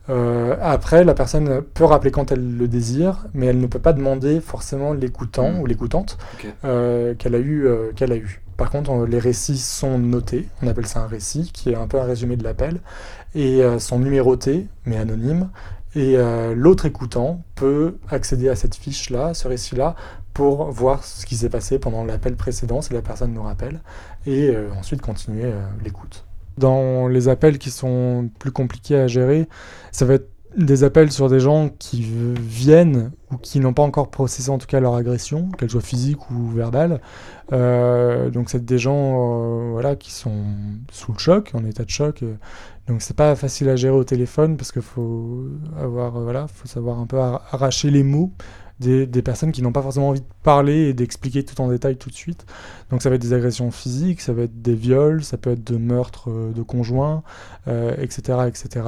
Euh, 0.09 0.57
après, 0.61 1.05
la 1.05 1.15
personne 1.15 1.63
peut 1.63 1.85
rappeler 1.85 2.11
quand 2.11 2.31
elle 2.33 2.57
le 2.57 2.69
désire, 2.69 3.27
mais 3.35 3.47
elle 3.47 3.59
ne 3.61 3.67
peut 3.67 3.79
pas 3.81 3.93
demander 3.93 4.41
forcément 4.41 4.93
l'écoutant 4.93 5.51
Mm. 5.53 5.61
ou 5.61 5.67
l'écoutante 5.67 6.17
euh, 6.65 7.15
qu'elle 7.15 7.35
a 7.35 7.39
eu. 7.39 7.67
euh, 7.67 7.93
qu'elle 7.95 8.13
a 8.13 8.17
eu. 8.17 8.43
Par 8.57 8.71
contre, 8.71 8.91
on- 8.91 9.05
les 9.05 9.19
récits 9.19 9.59
sont 9.59 9.99
notés. 9.99 10.49
On 10.63 10.69
appelle 10.69 10.87
ça 10.87 11.01
un 11.01 11.07
récit, 11.07 11.51
qui 11.53 11.71
est 11.71 11.75
un 11.75 11.87
peu 11.89 12.01
un 12.01 12.05
résumé 12.05 12.37
de 12.37 12.45
l'appel, 12.45 12.81
et 13.35 13.63
euh, 13.63 13.79
sont 13.79 13.99
numérotés, 13.99 14.67
mais 14.85 14.97
anonymes. 14.97 15.51
Et 15.95 16.17
euh, 16.17 16.55
l'autre 16.55 16.85
écoutant 16.87 17.43
peut 17.55 17.97
accéder 18.11 18.49
à 18.51 18.55
cette 18.57 18.75
fiche-là, 18.77 19.35
ce 19.35 19.49
récit-là, 19.49 19.97
pour 20.35 20.71
voir 20.71 21.03
ce 21.05 21.25
qui 21.27 21.37
s'est 21.37 21.49
passé 21.49 21.79
pendant 21.79 22.05
l'appel 22.05 22.37
précédent, 22.37 22.83
si 22.83 22.93
la 22.93 23.01
personne 23.03 23.33
nous 23.33 23.43
rappelle, 23.43 23.81
et 24.27 24.51
euh, 24.51 24.69
ensuite 24.79 25.01
continuer 25.01 25.45
euh, 25.47 25.59
l'écoute. 25.83 26.26
Dans 26.59 27.09
les 27.09 27.29
appels 27.29 27.59
qui 27.59 27.71
sont 27.71 28.31
plus 28.39 28.51
compliqués 28.51 28.97
à 28.97 29.07
gérer, 29.07 29.49
ça 29.93 30.05
va 30.05 30.15
être 30.15 30.31
des 30.57 30.85
appels 30.85 31.13
sur 31.13 31.29
des 31.29 31.39
gens 31.39 31.69
qui 31.69 32.01
viennent 32.01 33.11
ou 33.31 33.37
qui 33.37 33.61
n'ont 33.61 33.75
pas 33.75 33.83
encore 33.83 34.11
processé 34.11 34.49
en 34.51 34.57
tout 34.57 34.67
cas 34.67 34.81
leur 34.81 34.95
agression, 34.95 35.51
qu'elle 35.59 35.71
soit 35.71 35.83
physique 35.83 36.31
ou 36.31 36.49
verbale. 36.49 37.01
Euh, 37.53 38.31
donc 38.31 38.49
c'est 38.49 38.65
des 38.65 38.79
gens 38.79 39.69
euh, 39.69 39.71
voilà, 39.73 39.97
qui 39.97 40.11
sont 40.13 40.45
sous 40.91 41.13
le 41.13 41.19
choc, 41.19 41.51
en 41.55 41.65
état 41.65 41.85
de 41.85 41.91
choc. 41.91 42.25
donc 42.89 43.03
c'est 43.03 43.17
pas 43.17 43.37
facile 43.37 43.69
à 43.69 43.77
gérer 43.77 43.95
au 43.95 44.05
téléphone 44.05 44.57
parce 44.57 44.73
qu'il 44.73 44.83
faut 44.83 45.45
avoir 45.79 46.17
euh, 46.17 46.23
voilà, 46.23 46.47
faut 46.49 46.67
savoir 46.69 47.01
un 47.01 47.07
peu 47.07 47.19
ar- 47.19 47.43
arracher 47.51 47.91
les 47.91 48.03
mots 48.03 48.33
des, 48.81 49.07
des 49.07 49.23
personnes 49.23 49.53
qui 49.53 49.63
n'ont 49.63 49.73
pas 49.73 49.83
forcément 49.83 50.11
envie 50.11 50.21
de 50.21 50.27
parler 50.43 50.89
et 50.89 50.93
d'expliquer 50.95 51.45
tout 51.45 51.61
en 51.61 51.69
détail 51.69 51.97
tout 51.97 52.11
de 52.11 52.15
suite. 52.15 52.45
Donc 52.91 53.03
ça 53.03 53.09
va 53.09 53.17
être 53.17 53.23
des 53.23 53.33
agressions 53.33 53.71
physiques, 53.71 54.21
ça 54.21 54.33
va 54.33 54.43
être 54.43 54.63
des 54.63 54.75
viols, 54.75 55.25
ça 55.25 55.39
peut 55.39 55.51
être 55.53 55.65
de 55.65 55.77
meurtres 55.77 56.31
euh, 56.31 56.53
de 56.53 56.63
conjoints, 56.63 57.23
euh, 57.69 57.95
etc., 57.99 58.39
etc. 58.47 58.87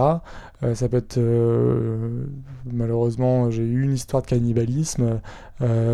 Euh, 0.62 0.74
ça 0.74 0.88
peut 0.88 0.96
être 0.98 1.18
malheureusement 2.70 3.50
j'ai 3.50 3.62
eu 3.62 3.82
une 3.82 3.94
histoire 3.94 4.22
de 4.22 4.26
cannibalisme. 4.28 5.20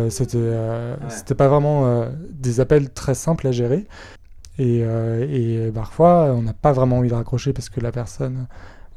C'était 0.09 0.37
Ouais. 0.37 0.95
c'était 1.09 1.35
pas 1.35 1.47
vraiment 1.47 2.05
des 2.29 2.59
appels 2.59 2.89
très 2.91 3.15
simples 3.15 3.47
à 3.47 3.51
gérer. 3.51 3.87
Et, 4.57 4.81
euh, 4.83 5.67
et 5.67 5.71
parfois, 5.71 6.33
on 6.35 6.41
n'a 6.41 6.53
pas 6.53 6.71
vraiment 6.71 6.97
envie 6.99 7.09
de 7.09 7.13
raccrocher 7.13 7.51
parce 7.53 7.69
que 7.69 7.81
la 7.81 7.91
personne 7.91 8.47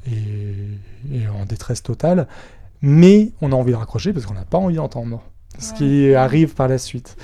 est, 0.06 0.14
est 1.12 1.26
en 1.28 1.44
détresse 1.46 1.82
totale. 1.82 2.28
Mais 2.82 3.32
on 3.40 3.52
a 3.52 3.54
envie 3.54 3.72
de 3.72 3.76
raccrocher 3.76 4.12
parce 4.12 4.26
qu'on 4.26 4.34
n'a 4.34 4.44
pas 4.44 4.58
envie 4.58 4.76
d'entendre 4.76 5.22
ce 5.58 5.72
qui 5.72 6.14
arrive 6.14 6.54
par 6.54 6.68
la 6.68 6.78
suite. 6.78 7.16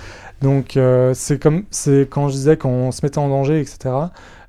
Donc, 0.43 0.77
euh, 0.77 1.15
c'est 1.15 1.41
comme 1.41 1.65
c'est 1.71 2.09
quand 2.11 2.29
je 2.29 2.35
disais 2.35 2.57
qu'on 2.57 2.91
se 2.91 3.05
mettait 3.05 3.19
en 3.19 3.29
danger, 3.29 3.61
etc. 3.61 3.95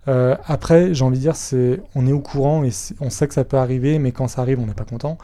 Euh, 0.08 0.36
après, 0.46 0.94
j'ai 0.94 1.04
envie 1.04 1.18
de 1.18 1.22
dire, 1.22 1.36
c'est 1.36 1.82
on 1.96 2.06
est 2.08 2.12
au 2.12 2.20
courant 2.20 2.64
et 2.64 2.70
on 3.00 3.10
sait 3.10 3.28
que 3.28 3.34
ça 3.34 3.44
peut 3.44 3.58
arriver, 3.58 4.00
mais 4.00 4.12
quand 4.12 4.28
ça 4.28 4.42
arrive, 4.42 4.60
on 4.60 4.66
n'est 4.66 4.74
pas 4.74 4.84
content. 4.84 5.18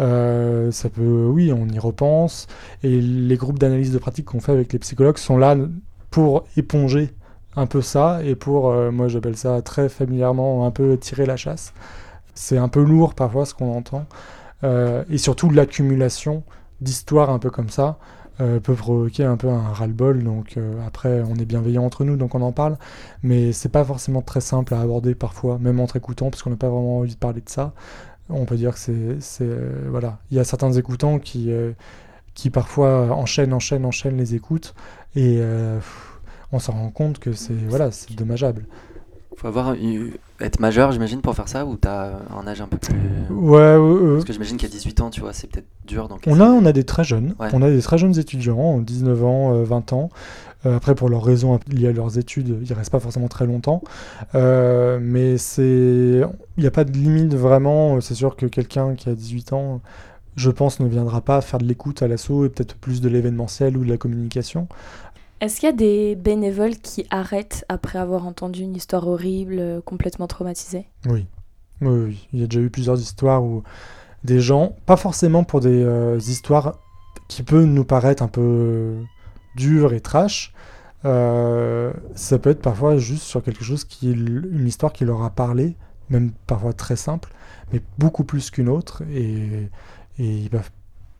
Euh, 0.00 0.70
ça 0.70 0.88
peut, 0.88 1.26
oui, 1.26 1.52
on 1.52 1.66
y 1.68 1.78
repense. 1.78 2.46
Et 2.82 3.00
les 3.00 3.36
groupes 3.36 3.58
d'analyse 3.58 3.92
de 3.92 3.98
pratique 3.98 4.26
qu'on 4.26 4.40
fait 4.40 4.52
avec 4.52 4.72
les 4.72 4.78
psychologues 4.78 5.18
sont 5.18 5.38
là 5.38 5.56
pour 6.10 6.44
éponger 6.56 7.10
un 7.56 7.66
peu 7.66 7.82
ça 7.82 8.20
et 8.24 8.34
pour, 8.36 8.70
euh, 8.70 8.90
moi 8.90 9.08
j'appelle 9.08 9.36
ça 9.36 9.60
très 9.62 9.88
familièrement, 9.88 10.66
un 10.66 10.70
peu 10.70 10.96
tirer 10.96 11.26
la 11.26 11.36
chasse. 11.36 11.72
C'est 12.34 12.58
un 12.58 12.68
peu 12.68 12.82
lourd 12.82 13.14
parfois 13.14 13.44
ce 13.46 13.54
qu'on 13.54 13.76
entend. 13.76 14.06
Euh, 14.64 15.04
et 15.10 15.18
surtout, 15.18 15.50
l'accumulation 15.50 16.42
d'histoires 16.80 17.30
un 17.30 17.38
peu 17.38 17.50
comme 17.50 17.68
ça 17.70 17.98
euh, 18.40 18.60
peut 18.60 18.74
provoquer 18.74 19.24
un 19.24 19.36
peu 19.36 19.48
un 19.48 19.72
ras-le-bol. 19.72 20.22
Donc 20.22 20.56
euh, 20.56 20.74
après, 20.86 21.22
on 21.28 21.34
est 21.36 21.44
bienveillant 21.44 21.84
entre 21.84 22.04
nous, 22.04 22.16
donc 22.16 22.34
on 22.34 22.42
en 22.42 22.52
parle. 22.52 22.76
Mais 23.22 23.52
c'est 23.52 23.68
pas 23.68 23.84
forcément 23.84 24.22
très 24.22 24.40
simple 24.40 24.74
à 24.74 24.80
aborder 24.80 25.14
parfois, 25.14 25.58
même 25.58 25.80
entre 25.80 25.96
écoutants, 25.96 26.30
parce 26.30 26.42
qu'on 26.42 26.50
n'a 26.50 26.56
pas 26.56 26.68
vraiment 26.68 26.98
envie 26.98 27.14
de 27.14 27.18
parler 27.18 27.40
de 27.40 27.48
ça. 27.48 27.72
On 28.30 28.44
peut 28.44 28.56
dire 28.56 28.74
que 28.74 28.78
c'est. 29.20 29.42
euh, 29.42 29.86
voilà. 29.90 30.18
Il 30.30 30.36
y 30.36 30.40
a 30.40 30.44
certains 30.44 30.72
écoutants 30.72 31.18
qui, 31.18 31.50
qui 32.34 32.50
parfois 32.50 33.12
enchaînent, 33.14 33.52
enchaînent, 33.54 33.86
enchaînent 33.86 34.18
les 34.18 34.34
écoutes. 34.34 34.74
Et 35.16 35.40
on 36.52 36.58
s'en 36.58 36.72
rend 36.72 36.90
compte 36.90 37.18
que 37.18 37.32
c'est, 37.32 37.54
voilà, 37.68 37.90
c'est 37.90 38.14
dommageable. 38.14 38.66
Faut 39.38 39.46
avoir 39.46 39.76
être 40.40 40.58
majeur, 40.58 40.90
j'imagine, 40.90 41.20
pour 41.20 41.32
faire 41.36 41.48
ça, 41.48 41.64
ou 41.64 41.76
t'as 41.76 42.10
un 42.36 42.44
âge 42.48 42.60
un 42.60 42.66
peu 42.66 42.76
plus. 42.76 42.96
Ouais, 43.30 43.56
euh, 43.58 44.14
Parce 44.14 44.24
que 44.24 44.32
j'imagine 44.32 44.56
qu'à 44.56 44.66
18 44.66 45.00
ans, 45.00 45.10
tu 45.10 45.20
vois, 45.20 45.32
c'est 45.32 45.46
peut-être 45.46 45.68
dur. 45.86 46.08
Donc 46.08 46.22
On 46.26 46.40
a, 46.40 46.46
on 46.48 46.64
a 46.64 46.72
des 46.72 46.82
très 46.82 47.04
jeunes, 47.04 47.36
Ouais. 47.38 47.46
on 47.52 47.62
a 47.62 47.70
des 47.70 47.80
très 47.80 47.98
jeunes 47.98 48.18
étudiants, 48.18 48.78
19 48.78 49.24
ans, 49.24 49.54
euh, 49.54 49.62
20 49.62 49.92
ans. 49.92 50.08
Euh, 50.66 50.76
après, 50.76 50.96
pour 50.96 51.08
leurs 51.08 51.22
raisons 51.22 51.56
liées 51.68 51.86
à 51.86 51.92
leurs 51.92 52.18
études, 52.18 52.58
ils 52.68 52.72
restent 52.72 52.90
pas 52.90 52.98
forcément 52.98 53.28
très 53.28 53.46
longtemps. 53.46 53.80
Euh, 54.34 54.98
mais 55.00 55.38
c'est, 55.38 55.62
il 55.62 56.60
n'y 56.60 56.66
a 56.66 56.72
pas 56.72 56.82
de 56.82 56.90
limite 56.90 57.32
vraiment. 57.34 58.00
C'est 58.00 58.14
sûr 58.14 58.34
que 58.34 58.46
quelqu'un 58.46 58.96
qui 58.96 59.08
a 59.08 59.14
18 59.14 59.52
ans, 59.52 59.80
je 60.34 60.50
pense, 60.50 60.80
ne 60.80 60.88
viendra 60.88 61.20
pas 61.20 61.40
faire 61.42 61.60
de 61.60 61.64
l'écoute 61.64 62.02
à 62.02 62.08
l'assaut 62.08 62.44
et 62.44 62.48
peut-être 62.48 62.74
plus 62.74 63.00
de 63.00 63.08
l'événementiel 63.08 63.76
ou 63.76 63.84
de 63.84 63.88
la 63.88 63.98
communication. 63.98 64.66
Est-ce 65.40 65.60
qu'il 65.60 65.68
y 65.68 65.72
a 65.72 65.76
des 65.76 66.16
bénévoles 66.16 66.76
qui 66.76 67.06
arrêtent 67.10 67.64
après 67.68 67.98
avoir 67.98 68.26
entendu 68.26 68.62
une 68.62 68.74
histoire 68.74 69.06
horrible, 69.06 69.58
euh, 69.58 69.80
complètement 69.80 70.26
traumatisée? 70.26 70.86
Oui. 71.06 71.26
oui, 71.80 71.88
oui. 71.88 72.28
Il 72.32 72.40
y 72.40 72.42
a 72.42 72.46
déjà 72.46 72.60
eu 72.60 72.70
plusieurs 72.70 72.98
histoires 72.98 73.44
où 73.44 73.62
des 74.24 74.40
gens, 74.40 74.74
pas 74.84 74.96
forcément 74.96 75.44
pour 75.44 75.60
des 75.60 75.82
euh, 75.82 76.18
histoires 76.18 76.78
qui 77.28 77.44
peuvent 77.44 77.66
nous 77.66 77.84
paraître 77.84 78.22
un 78.22 78.28
peu 78.28 78.96
dures 79.54 79.92
et 79.92 80.00
trash, 80.00 80.52
euh, 81.04 81.92
ça 82.16 82.38
peut 82.38 82.50
être 82.50 82.62
parfois 82.62 82.96
juste 82.96 83.22
sur 83.22 83.42
quelque 83.42 83.62
chose 83.62 83.84
qui, 83.84 84.10
une 84.10 84.66
histoire 84.66 84.92
qui 84.92 85.04
leur 85.04 85.22
a 85.22 85.30
parlé, 85.30 85.76
même 86.10 86.32
parfois 86.46 86.72
très 86.72 86.96
simple, 86.96 87.32
mais 87.72 87.80
beaucoup 87.98 88.24
plus 88.24 88.50
qu'une 88.50 88.68
autre, 88.68 89.02
et, 89.12 89.68
et 90.18 90.36
ils 90.38 90.50
peuvent 90.50 90.70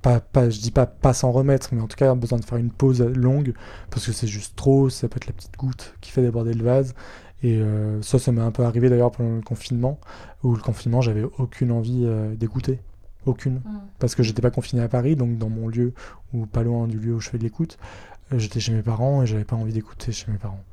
pas, 0.02 0.20
pas, 0.20 0.48
je 0.50 0.60
dis 0.60 0.70
pas 0.70 0.86
pas 0.86 1.12
s'en 1.12 1.32
remettre, 1.32 1.70
mais 1.72 1.80
en 1.80 1.86
tout 1.86 1.96
cas 1.96 2.14
besoin 2.14 2.38
de 2.38 2.44
faire 2.44 2.58
une 2.58 2.70
pause 2.70 3.02
longue 3.02 3.54
parce 3.90 4.06
que 4.06 4.12
c'est 4.12 4.26
juste 4.26 4.56
trop, 4.56 4.88
ça 4.90 5.08
peut 5.08 5.16
être 5.16 5.26
la 5.26 5.32
petite 5.32 5.56
goutte 5.56 5.94
qui 6.00 6.10
fait 6.10 6.22
déborder 6.22 6.54
le 6.54 6.64
vase. 6.64 6.94
Et 7.42 7.56
euh, 7.58 8.02
ça, 8.02 8.18
ça 8.18 8.32
m'est 8.32 8.40
un 8.40 8.50
peu 8.50 8.64
arrivé 8.64 8.88
d'ailleurs 8.90 9.12
pendant 9.12 9.36
le 9.36 9.42
confinement, 9.42 10.00
où 10.42 10.54
le 10.54 10.60
confinement, 10.60 11.00
j'avais 11.00 11.22
aucune 11.38 11.70
envie 11.70 12.02
euh, 12.04 12.34
d'écouter. 12.34 12.80
Aucune. 13.26 13.60
Parce 13.98 14.14
que 14.14 14.22
j'étais 14.22 14.42
pas 14.42 14.50
confiné 14.50 14.82
à 14.82 14.88
Paris, 14.88 15.14
donc 15.14 15.38
dans 15.38 15.48
mon 15.48 15.68
lieu, 15.68 15.92
ou 16.32 16.46
pas 16.46 16.62
loin 16.62 16.86
du 16.86 16.98
lieu 16.98 17.14
où 17.14 17.20
je 17.20 17.28
fais 17.28 17.38
de 17.38 17.42
l'écoute, 17.42 17.78
euh, 18.32 18.38
j'étais 18.38 18.60
chez 18.60 18.72
mes 18.72 18.82
parents 18.82 19.22
et 19.22 19.26
j'avais 19.26 19.44
pas 19.44 19.56
envie 19.56 19.72
d'écouter 19.72 20.12
chez 20.12 20.30
mes 20.32 20.38
parents. 20.38 20.64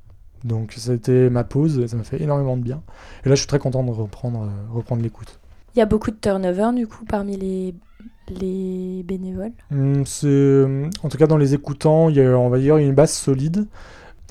Donc 0.43 0.73
c'était 0.77 1.29
ma 1.29 1.43
pause, 1.43 1.79
et 1.79 1.87
ça 1.87 1.97
m'a 1.97 2.03
fait 2.03 2.21
énormément 2.21 2.57
de 2.57 2.61
bien. 2.61 2.81
Et 3.25 3.29
là, 3.29 3.35
je 3.35 3.39
suis 3.39 3.47
très 3.47 3.59
content 3.59 3.83
de 3.83 3.91
reprendre, 3.91 4.43
euh, 4.43 4.73
reprendre 4.73 5.01
l'écoute. 5.01 5.39
Il 5.75 5.79
y 5.79 5.81
a 5.81 5.85
beaucoup 5.85 6.11
de 6.11 6.15
turnover 6.15 6.71
du 6.73 6.87
coup 6.87 7.03
parmi 7.03 7.35
les, 7.35 7.75
les 8.27 9.03
bénévoles. 9.03 9.53
C'est, 10.05 10.27
euh, 10.27 10.89
en 11.03 11.09
tout 11.09 11.17
cas, 11.17 11.27
dans 11.27 11.37
les 11.37 11.53
écoutants, 11.53 12.09
il 12.09 12.15
y 12.15 12.21
a, 12.21 12.37
on 12.37 12.49
va 12.49 12.59
dire, 12.59 12.77
une 12.77 12.93
base 12.93 13.13
solide. 13.13 13.67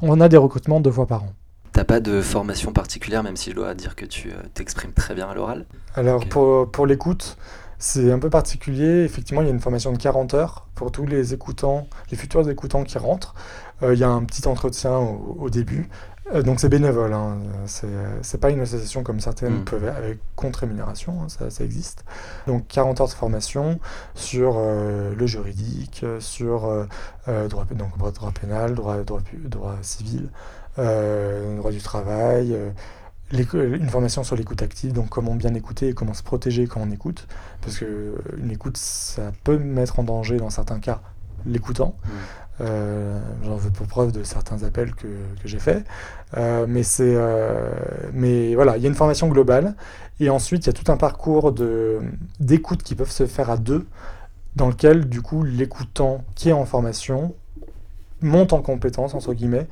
On 0.03 0.21
a 0.21 0.29
des 0.29 0.37
recrutements 0.37 0.81
deux 0.81 0.91
fois 0.91 1.07
par 1.07 1.25
an. 1.25 1.33
T'as 1.73 1.85
pas 1.85 2.01
de 2.01 2.21
formation 2.21 2.73
particulière, 2.73 3.23
même 3.23 3.37
si 3.37 3.51
je 3.51 3.57
dois 3.57 3.75
dire 3.75 3.97
que 3.97 4.05
tu 4.05 4.31
euh, 4.31 4.35
t'exprimes 4.55 4.93
très 4.93 5.15
bien 5.15 5.29
à 5.29 5.35
l'oral. 5.35 5.67
Alors 5.97 6.27
pour, 6.27 6.71
pour 6.71 6.87
l'écoute, 6.87 7.37
c'est 7.79 8.13
un 8.13 8.19
peu 8.19 8.31
particulier. 8.31 9.03
Effectivement, 9.05 9.43
il 9.43 9.47
y 9.47 9.51
a 9.51 9.53
une 9.53 9.61
formation 9.61 9.93
de 9.93 9.99
40 9.99 10.35
heures 10.35 10.69
pour 10.75 10.93
tous 10.93 11.07
les 11.07 11.35
écoutants, 11.35 11.89
les 12.11 12.17
futurs 12.17 12.49
écoutants 12.49 12.85
qui 12.85 12.99
rentrent. 12.99 13.35
Euh, 13.83 13.95
il 13.95 13.99
y 13.99 14.05
a 14.05 14.09
un 14.09 14.23
petit 14.25 14.47
entretien 14.47 14.97
au, 14.97 15.37
au 15.41 15.51
début. 15.51 15.89
Euh, 16.33 16.43
donc 16.43 16.59
c'est 16.59 16.71
bénévole, 16.71 17.13
hein. 17.13 17.37
c'est 17.67 18.41
pas 18.41 18.51
une 18.51 18.61
association 18.61 19.03
comme 19.03 19.21
certaines 19.21 19.61
Mm. 19.61 19.65
peuvent 19.65 19.89
avec 19.89 20.19
contre 20.37 20.61
rémunération, 20.61 21.23
hein, 21.23 21.29
ça, 21.29 21.51
ça 21.51 21.65
existe. 21.65 22.05
Donc 22.47 22.67
40 22.69 23.01
heures 23.01 23.09
de 23.09 23.13
formation 23.13 23.79
sur 24.15 24.55
euh, 24.57 25.15
le 25.15 25.27
juridique, 25.27 26.05
sur 26.21 26.65
euh, 26.65 26.87
euh, 27.29 27.49
droit, 27.49 27.67
donc, 27.75 27.97
droit 27.99 28.33
pénal, 28.33 28.75
droit, 28.75 28.97
droit, 29.03 29.77
civil, 29.83 30.31
euh, 30.79 31.57
droit 31.59 31.71
du 31.71 31.81
travail, 31.81 32.57
une 33.33 33.89
formation 33.89 34.25
sur 34.25 34.37
l'écoute 34.37 34.63
active, 34.63 34.93
donc 34.93 35.09
comment 35.11 35.35
bien 35.35 35.55
écouter 35.55 35.89
et 35.89 35.95
comment 35.95 36.15
se 36.15 36.23
protéger 36.23 36.67
quand 36.67 36.81
on 36.81 36.91
écoute, 36.91 37.27
parce 37.61 37.79
que 37.79 38.15
une 38.39 38.51
écoute, 38.51 38.77
ça 38.77 39.33
peut 39.45 39.59
mettre 39.59 39.99
en 39.99 40.05
danger 40.05 40.39
dans 40.39 40.51
certains 40.51 40.79
cas 40.79 41.01
l'écoutant. 41.47 41.97
Mm. 42.05 42.09
Euh, 42.61 43.19
J'en 43.45 43.57
veux 43.57 43.71
pour 43.71 43.87
preuve 43.87 44.13
de 44.13 44.23
certains 44.23 44.63
appels 44.63 44.95
que, 44.95 45.09
j'ai 45.45 45.59
faits. 45.59 45.85
Euh, 46.37 46.67
mais 46.69 46.83
euh, 47.01 47.73
mais 48.13 48.55
voilà, 48.55 48.77
il 48.77 48.83
y 48.83 48.87
a 48.87 48.89
une 48.89 48.95
formation 48.95 49.29
globale, 49.29 49.75
et 50.21 50.31
ensuite 50.31 50.65
il 50.65 50.69
y 50.69 50.71
a 50.71 50.73
tout 50.73 50.91
un 50.91 50.97
parcours 50.97 51.53
d'écoute 52.41 52.83
qui 52.83 52.95
peuvent 52.95 53.11
se 53.11 53.27
faire 53.27 53.51
à 53.51 53.57
deux, 53.57 53.87
dans 54.57 54.69
lequel 54.69 55.09
du 55.09 55.21
coup 55.23 55.43
l'écoutant 55.43 56.25
qui 56.35 56.51
est 56.51 56.53
en 56.53 56.65
formation 56.65 57.35
monte 58.21 58.53
en 58.53 58.63
compétence 58.63 59.15
entre 59.15 59.35
guillemets 59.35 59.67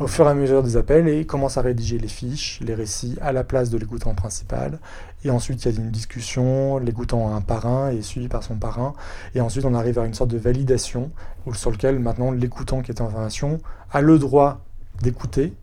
au 0.00 0.08
fur 0.08 0.26
et 0.26 0.30
à 0.30 0.34
mesure 0.34 0.62
des 0.62 0.76
appels 0.76 1.06
et 1.06 1.24
commence 1.24 1.56
à 1.56 1.62
rédiger 1.62 1.98
les 1.98 2.08
fiches, 2.08 2.58
les 2.60 2.74
récits 2.74 3.16
à 3.20 3.32
la 3.32 3.44
place 3.44 3.70
de 3.70 3.78
l'écoutant 3.78 4.14
principal. 4.14 4.80
Et 5.24 5.30
ensuite, 5.30 5.64
il 5.64 5.72
y 5.72 5.76
a 5.76 5.80
une 5.80 5.90
discussion, 5.90 6.78
l'écoutant 6.78 7.28
a 7.28 7.32
un 7.32 7.40
parrain 7.40 7.90
et 7.90 7.98
est 7.98 8.02
suivi 8.02 8.28
par 8.28 8.42
son 8.42 8.56
parrain. 8.56 8.92
Et 9.34 9.40
ensuite, 9.40 9.64
on 9.64 9.74
arrive 9.74 9.98
à 9.98 10.04
une 10.04 10.14
sorte 10.14 10.30
de 10.30 10.38
validation 10.38 11.10
sur 11.54 11.70
lequel 11.70 11.98
maintenant 11.98 12.30
l'écoutant 12.30 12.82
qui 12.82 12.90
est 12.90 13.00
en 13.00 13.08
formation 13.08 13.58
a 13.90 14.00
le 14.02 14.18
droit 14.18 14.60
d'écouter, 15.02 15.54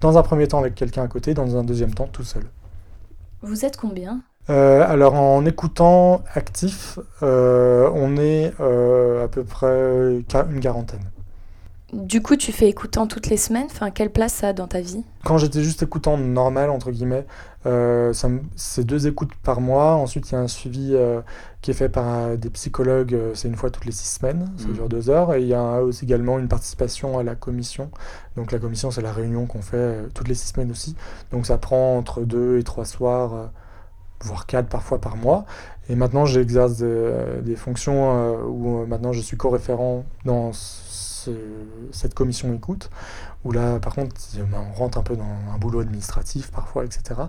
dans 0.00 0.16
un 0.16 0.22
premier 0.22 0.48
temps 0.48 0.58
avec 0.58 0.74
quelqu'un 0.74 1.02
à 1.02 1.08
côté, 1.08 1.34
dans 1.34 1.56
un 1.56 1.64
deuxième 1.64 1.92
temps 1.92 2.06
tout 2.06 2.24
seul. 2.24 2.44
Vous 3.42 3.64
êtes 3.64 3.76
combien? 3.76 4.20
Euh, 4.48 4.84
alors 4.86 5.14
en 5.14 5.44
écoutant 5.44 6.22
actif, 6.34 6.98
euh, 7.22 7.90
on 7.94 8.16
est 8.16 8.52
euh, 8.60 9.24
à 9.24 9.28
peu 9.28 9.44
près 9.44 10.22
une 10.50 10.60
quarantaine. 10.60 11.04
Du 11.92 12.22
coup, 12.22 12.36
tu 12.36 12.52
fais 12.52 12.68
écoutant 12.68 13.06
toutes 13.08 13.26
les 13.26 13.36
semaines? 13.36 13.66
Enfin, 13.70 13.90
quelle 13.90 14.10
place 14.10 14.32
ça 14.34 14.48
a 14.48 14.52
dans 14.52 14.68
ta 14.68 14.80
vie? 14.80 15.02
Quand 15.24 15.38
j'étais 15.38 15.62
juste 15.62 15.82
écoutant 15.82 16.16
normal, 16.16 16.70
entre 16.70 16.90
guillemets, 16.92 17.26
euh, 17.66 18.12
c'est 18.56 18.84
deux 18.84 19.08
écoutes 19.08 19.34
par 19.42 19.60
mois. 19.60 19.94
Ensuite, 19.94 20.30
il 20.30 20.34
y 20.34 20.36
a 20.36 20.40
un 20.40 20.46
suivi 20.48 20.90
euh, 20.94 21.20
qui 21.62 21.72
est 21.72 21.74
fait 21.74 21.88
par 21.88 22.06
euh, 22.06 22.36
des 22.36 22.48
psychologues, 22.50 23.16
c'est 23.34 23.48
une 23.48 23.56
fois 23.56 23.70
toutes 23.70 23.86
les 23.86 23.92
six 23.92 24.06
semaines, 24.06 24.50
ça 24.56 24.68
Mhm. 24.68 24.72
dure 24.74 24.88
deux 24.88 25.10
heures. 25.10 25.34
Et 25.34 25.42
il 25.42 25.48
y 25.48 25.54
a 25.54 25.82
aussi 25.82 26.04
également 26.04 26.38
une 26.38 26.48
participation 26.48 27.18
à 27.18 27.22
la 27.24 27.34
commission. 27.34 27.90
Donc 28.36 28.52
la 28.52 28.58
commission, 28.60 28.90
c'est 28.92 29.02
la 29.02 29.12
réunion 29.12 29.46
qu'on 29.46 29.62
fait 29.62 29.76
euh, 29.76 30.06
toutes 30.14 30.28
les 30.28 30.34
six 30.34 30.48
semaines 30.52 30.70
aussi. 30.70 30.94
Donc 31.32 31.46
ça 31.46 31.58
prend 31.58 31.98
entre 31.98 32.20
deux 32.20 32.58
et 32.58 32.62
trois 32.62 32.84
soirs, 32.84 33.34
euh, 33.34 33.46
voire 34.22 34.46
quatre 34.46 34.68
parfois 34.68 35.00
par 35.00 35.16
mois. 35.16 35.44
Et 35.88 35.96
maintenant, 35.96 36.24
j'exerce 36.24 36.76
des, 36.76 37.12
des 37.42 37.56
fonctions 37.56 38.14
euh, 38.16 38.44
où 38.46 38.82
euh, 38.82 38.86
maintenant 38.86 39.12
je 39.12 39.20
suis 39.20 39.36
co-référent 39.36 40.04
dans 40.24 40.52
ce- 41.24 41.30
cette 41.92 42.14
commission 42.14 42.52
écoute 42.54 42.90
où 43.44 43.52
là, 43.52 43.78
par 43.78 43.94
contre, 43.94 44.14
on 44.54 44.78
rentre 44.78 44.98
un 44.98 45.02
peu 45.02 45.16
dans 45.16 45.24
un 45.54 45.58
boulot 45.58 45.80
administratif 45.80 46.50
parfois, 46.50 46.84
etc. 46.84 47.20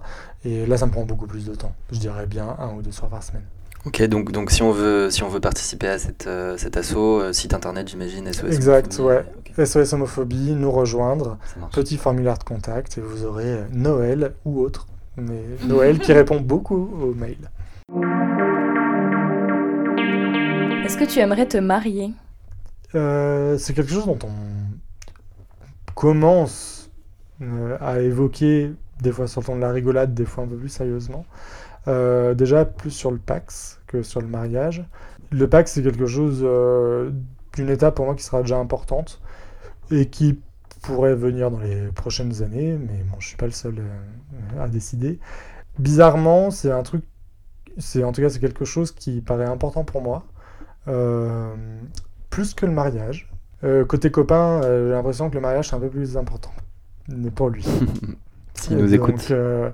Et 0.46 0.66
là, 0.66 0.78
ça 0.78 0.86
me 0.86 0.92
prend 0.92 1.04
beaucoup 1.04 1.28
plus 1.28 1.46
de 1.46 1.56
temps. 1.56 1.74
Je 1.92 2.00
dirais 2.00 2.26
bien 2.28 2.56
un 2.60 2.74
ou 2.74 2.82
deux 2.82 2.92
soirs 2.92 3.10
par 3.10 3.24
semaine. 3.24 3.44
Ok, 3.86 4.02
donc, 4.04 4.32
donc 4.32 4.52
si, 4.52 4.62
on 4.62 4.72
veut, 4.72 5.10
si 5.10 5.24
on 5.24 5.28
veut 5.30 5.40
participer 5.40 5.88
à 5.88 5.98
cette, 5.98 6.28
euh, 6.28 6.56
cet 6.58 6.78
assaut, 6.78 7.20
euh, 7.20 7.34
site 7.34 7.54
internet, 7.56 7.88
j'imagine, 7.88 8.28
SOS. 8.32 8.54
Exact, 8.54 9.00
Homophobie, 9.00 9.26
ouais. 9.58 9.66
SOS 9.66 9.94
Homophobie, 9.94 10.52
nous 10.52 10.72
rejoindre, 10.72 11.38
petit 11.72 11.98
formulaire 11.98 12.38
de 12.38 12.44
contact, 12.44 13.00
et 13.00 13.02
vous 13.02 13.26
aurez 13.26 13.46
euh, 13.54 13.64
Noël 13.72 14.34
ou 14.46 14.60
autre. 14.62 14.86
Mais 15.18 15.42
Noël 15.68 15.98
qui 16.00 16.14
répond 16.14 16.40
beaucoup 16.42 16.90
aux 17.02 17.16
mails. 17.16 17.50
Est-ce 20.86 20.98
que 20.98 21.06
tu 21.06 21.20
aimerais 21.20 21.48
te 21.48 21.58
marier? 21.58 22.12
Euh, 22.96 23.58
c'est 23.58 23.74
quelque 23.74 23.92
chose 23.92 24.06
dont 24.06 24.20
on 24.24 25.94
commence 25.94 26.90
euh, 27.42 27.78
à 27.80 28.00
évoquer, 28.00 28.72
des 29.02 29.12
fois 29.12 29.28
sur 29.28 29.42
le 29.42 29.56
de 29.56 29.62
la 29.62 29.72
rigolade, 29.72 30.14
des 30.14 30.26
fois 30.26 30.44
un 30.44 30.48
peu 30.48 30.58
plus 30.58 30.70
sérieusement. 30.70 31.26
Euh, 31.88 32.34
déjà 32.34 32.66
plus 32.66 32.92
sur 32.92 33.12
le 33.12 33.18
Pax 33.18 33.80
que 33.88 34.04
sur 34.04 34.22
le 34.22 34.28
mariage. 34.28 34.84
Le 35.32 35.48
Pax, 35.48 35.74
c'est 35.74 35.84
quelque 35.84 36.06
chose 36.06 36.46
d'une 37.54 37.70
étape 37.70 37.96
pour 37.96 38.06
moi 38.06 38.16
qui 38.16 38.24
sera 38.24 38.42
déjà 38.42 38.58
importante 38.58 39.22
et 39.90 40.08
qui 40.08 40.40
pourrait 40.82 41.16
venir 41.16 41.52
dans 41.52 41.60
les 41.60 41.88
prochaines 41.92 42.44
années, 42.44 42.78
mais 42.78 43.04
bon, 43.10 43.18
je 43.20 43.28
suis 43.28 43.38
pas 43.38 43.46
le 43.46 43.52
seul 43.52 43.82
à 44.60 44.68
décider. 44.68 45.20
Bizarrement, 45.80 46.52
c'est 46.52 46.72
un 46.72 46.84
truc, 46.84 47.04
c'est 47.78 48.04
en 48.04 48.12
tout 48.12 48.22
cas 48.22 48.30
c'est 48.30 48.40
quelque 48.40 48.66
chose 48.66 48.92
qui 48.92 49.22
paraît 49.22 49.46
important 49.46 49.86
pour 49.86 50.02
moi. 50.02 50.26
Plus 52.32 52.56
que 52.56 52.66
le 52.66 52.72
mariage. 52.72 53.30
Euh, 53.64 53.86
côté 53.86 54.10
copain, 54.10 54.64
euh, 54.64 54.88
j'ai 54.88 54.94
l'impression 54.96 55.30
que 55.30 55.36
le 55.36 55.42
mariage 55.42 55.70
c'est 55.70 55.76
un 55.76 55.80
peu 55.80 55.90
plus 55.90 56.18
important. 56.18 56.52
Mais 57.08 57.30
pour 57.30 57.50
lui. 57.50 57.64
S'il 58.56 58.78
nous 58.78 58.98
Donc, 58.98 59.10
écoute. 59.10 59.28
euh, 59.30 59.70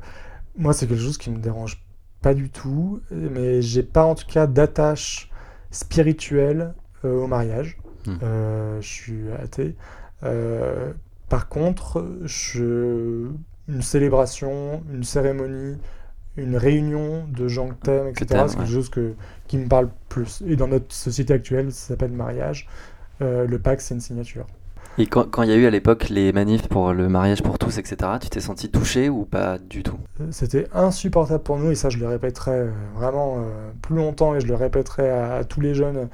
moi, 0.58 0.74
c'est 0.74 0.88
quelque 0.88 1.02
chose 1.02 1.18
qui 1.18 1.30
me 1.30 1.38
dérange 1.40 1.82
pas 2.22 2.34
du 2.34 2.50
tout, 2.50 3.00
mais 3.12 3.62
j'ai 3.62 3.84
pas 3.84 4.04
en 4.04 4.16
tout 4.16 4.26
cas 4.28 4.48
d'attache 4.48 5.30
spirituelle 5.72 6.74
au 7.04 7.28
mariage. 7.28 7.78
Hmm. 8.06 8.18
Je 8.82 8.88
suis 8.88 9.32
athée. 9.32 9.76
Par 11.30 11.48
contre, 11.48 12.18
je... 12.24 13.28
une 13.68 13.82
célébration, 13.82 14.84
une 14.92 15.04
cérémonie, 15.04 15.78
une 16.38 16.56
réunion 16.56 17.26
de 17.28 17.48
gens 17.48 17.70
que 17.70 17.76
t'aimes, 17.84 18.08
etc., 18.08 18.26
c'est 18.48 18.56
quelque 18.56 18.60
ouais. 18.60 18.74
chose 18.74 18.90
que, 18.90 19.14
qui 19.48 19.58
me 19.58 19.68
parle 19.68 19.90
plus. 20.10 20.44
Et 20.48 20.56
dans 20.56 20.68
notre 20.68 20.94
société 20.94 21.34
actuelle, 21.34 21.72
ça 21.72 21.90
s'appelle 21.90 22.12
mariage. 22.12 22.68
Euh, 23.22 23.48
le 23.48 23.60
pacte, 23.60 23.82
c'est 23.82 23.96
une 23.96 24.02
signature. 24.02 24.46
Et 25.00 25.06
quand 25.08 25.30
quand 25.30 25.44
il 25.44 25.50
y 25.50 25.54
a 25.54 25.56
eu 25.56 25.66
à 25.66 25.70
l'époque 25.70 26.10
les 26.10 26.32
manifs 26.34 26.68
pour 26.70 26.92
le 26.94 27.08
mariage 27.10 27.44
pour 27.44 27.60
tous, 27.60 27.78
etc., 27.78 28.14
tu 28.20 28.30
t'es 28.30 28.40
senti 28.40 28.70
touché 28.72 29.10
ou 29.10 29.26
pas 29.26 29.58
du 29.60 29.84
tout? 29.84 30.00
Euh, 30.22 30.28
C'était 30.32 30.68
insupportable 30.74 31.44
pour 31.44 31.58
nous, 31.60 31.72
et 31.72 31.76
ça, 31.76 31.90
je 31.90 32.00
le 32.00 32.08
répéterai 32.08 32.52
euh, 32.52 32.72
vraiment 32.96 33.38
euh, 33.40 33.72
plus 33.82 33.96
longtemps, 33.96 34.36
et 34.36 34.40
je 34.40 34.48
le 34.48 34.56
répéterai 34.56 35.10
à, 35.10 35.36
à 35.36 35.44
tous 35.44 35.62
les 35.62 35.76
jeunes 35.76 36.10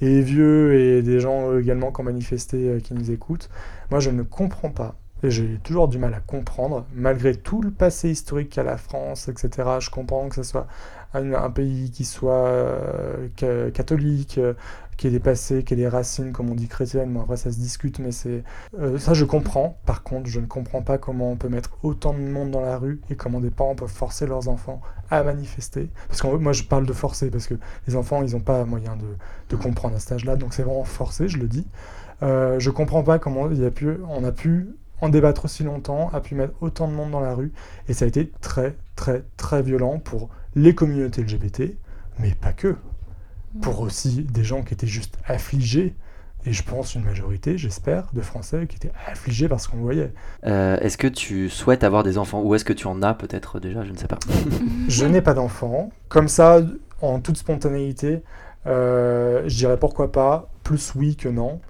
et 0.00 0.20
vieux, 0.20 0.74
et 0.78 1.02
des 1.02 1.18
gens 1.20 1.58
également 1.58 1.90
qui 1.92 2.00
ont 2.00 2.04
manifesté, 2.04 2.68
euh, 2.68 2.80
qui 2.80 2.94
nous 2.94 3.10
écoutent. 3.10 3.48
Moi, 3.90 3.98
je 4.00 4.10
ne 4.10 4.22
comprends 4.22 4.70
pas, 4.70 4.94
j'ai 5.24 5.58
toujours 5.64 5.88
du 5.88 5.98
mal 5.98 6.14
à 6.14 6.20
comprendre, 6.20 6.86
malgré 6.94 7.34
tout 7.34 7.60
le 7.62 7.70
passé 7.70 8.10
historique 8.10 8.50
qu'a 8.50 8.62
la 8.62 8.76
France, 8.76 9.28
etc. 9.28 9.68
Je 9.80 9.90
comprends 9.90 10.28
que 10.28 10.36
ce 10.36 10.42
soit 10.42 10.66
un, 11.14 11.50
pays 11.50 11.90
qui 11.90 12.04
soit 12.04 12.32
euh, 12.46 13.28
ca- 13.38 13.70
catholique, 13.72 14.38
euh, 14.38 14.54
qui 14.96 15.06
ait 15.06 15.10
des 15.10 15.20
passés, 15.20 15.62
qui 15.62 15.74
ait 15.74 15.76
des 15.76 15.88
racines, 15.88 16.32
comme 16.32 16.50
on 16.50 16.54
dit 16.54 16.68
chrétiennes. 16.68 17.12
Bon, 17.12 17.20
après, 17.22 17.36
ça 17.36 17.50
se 17.52 17.58
discute, 17.58 17.98
mais 18.00 18.12
c'est. 18.12 18.42
euh, 18.78 18.98
ça, 18.98 19.14
je 19.14 19.24
comprends. 19.24 19.78
Par 19.86 20.02
contre, 20.02 20.28
je 20.28 20.40
ne 20.40 20.46
comprends 20.46 20.82
pas 20.82 20.98
comment 20.98 21.30
on 21.30 21.36
peut 21.36 21.48
mettre 21.48 21.70
autant 21.82 22.12
de 22.12 22.18
monde 22.18 22.50
dans 22.50 22.60
la 22.60 22.78
rue 22.78 23.00
et 23.10 23.16
comment 23.16 23.40
des 23.40 23.50
parents 23.50 23.74
peuvent 23.76 23.88
forcer 23.88 24.26
leurs 24.26 24.48
enfants 24.48 24.80
à 25.10 25.22
manifester. 25.22 25.88
Parce 26.08 26.20
que 26.20 26.26
moi, 26.28 26.52
je 26.52 26.64
parle 26.64 26.84
de 26.86 26.92
forcer, 26.92 27.30
parce 27.30 27.46
que 27.46 27.54
les 27.86 27.96
enfants, 27.96 28.22
ils 28.22 28.32
n'ont 28.32 28.40
pas 28.40 28.64
moyen 28.64 28.96
de, 28.96 29.06
de 29.50 29.56
comprendre 29.56 29.96
à 29.96 30.00
cet 30.00 30.12
âge-là. 30.12 30.36
Donc, 30.36 30.52
c'est 30.54 30.62
vraiment 30.62 30.84
forcé, 30.84 31.28
je 31.28 31.38
le 31.38 31.46
dis. 31.48 31.66
Euh, 32.22 32.58
je 32.58 32.70
comprends 32.70 33.02
pas 33.02 33.18
comment 33.18 33.50
il 33.50 33.64
a 33.64 33.70
pu, 33.70 33.90
on 34.08 34.24
a 34.24 34.32
pu 34.32 34.68
en 35.00 35.08
débattre 35.08 35.44
aussi 35.44 35.62
longtemps, 35.62 36.10
a 36.12 36.20
pu 36.20 36.34
mettre 36.34 36.54
autant 36.60 36.88
de 36.88 36.92
monde 36.92 37.10
dans 37.10 37.20
la 37.20 37.34
rue. 37.34 37.52
Et 37.88 37.92
ça 37.92 38.04
a 38.04 38.08
été 38.08 38.30
très, 38.40 38.76
très, 38.96 39.24
très 39.36 39.62
violent 39.62 39.98
pour 39.98 40.28
les 40.54 40.74
communautés 40.74 41.22
LGBT, 41.22 41.74
mais 42.18 42.32
pas 42.40 42.52
que. 42.52 42.76
Pour 43.62 43.80
aussi 43.80 44.22
des 44.22 44.44
gens 44.44 44.62
qui 44.62 44.74
étaient 44.74 44.86
juste 44.86 45.16
affligés. 45.26 45.94
Et 46.46 46.52
je 46.52 46.62
pense 46.62 46.94
une 46.94 47.02
majorité, 47.02 47.58
j'espère, 47.58 48.08
de 48.12 48.20
Français 48.20 48.66
qui 48.68 48.76
étaient 48.76 48.92
affligés 49.06 49.48
parce 49.48 49.66
qu'on 49.66 49.78
le 49.78 49.82
voyait. 49.82 50.12
Euh, 50.46 50.78
Est-ce 50.78 50.96
que 50.96 51.08
tu 51.08 51.48
souhaites 51.48 51.82
avoir 51.82 52.02
des 52.04 52.16
enfants 52.16 52.42
ou 52.42 52.54
est-ce 52.54 52.64
que 52.64 52.72
tu 52.72 52.86
en 52.86 53.02
as 53.02 53.14
peut-être 53.14 53.58
déjà 53.58 53.84
Je 53.84 53.92
ne 53.92 53.96
sais 53.96 54.06
pas. 54.06 54.18
Je 54.88 55.04
n'ai 55.04 55.20
pas 55.20 55.34
d'enfant. 55.34 55.90
Comme 56.08 56.28
ça, 56.28 56.60
en 57.02 57.20
toute 57.20 57.36
spontanéité, 57.36 58.22
euh, 58.66 59.42
je 59.46 59.56
dirais 59.56 59.78
pourquoi 59.78 60.12
pas, 60.12 60.48
plus 60.62 60.94
oui 60.94 61.16
que 61.16 61.28
non. 61.28 61.60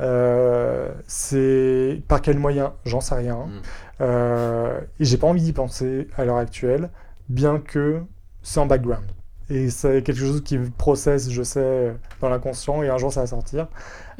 Euh, 0.00 0.92
c'est 1.06 2.02
par 2.08 2.20
quel 2.20 2.38
moyen 2.38 2.74
J'en 2.84 3.00
sais 3.00 3.14
rien. 3.14 3.36
Mm. 3.36 3.62
Euh, 4.02 4.80
et 5.00 5.04
j'ai 5.04 5.16
pas 5.16 5.26
envie 5.26 5.42
d'y 5.42 5.52
penser 5.52 6.08
à 6.16 6.24
l'heure 6.24 6.36
actuelle, 6.36 6.90
bien 7.28 7.58
que 7.58 8.02
c'est 8.42 8.60
en 8.60 8.66
background. 8.66 9.04
Et 9.48 9.70
c'est 9.70 10.02
quelque 10.02 10.18
chose 10.18 10.42
qui 10.42 10.58
processe, 10.58 11.30
je 11.30 11.42
sais, 11.42 11.94
dans 12.20 12.28
l'inconscient, 12.28 12.82
et 12.82 12.88
un 12.88 12.98
jour 12.98 13.12
ça 13.12 13.20
va 13.20 13.26
sortir. 13.26 13.68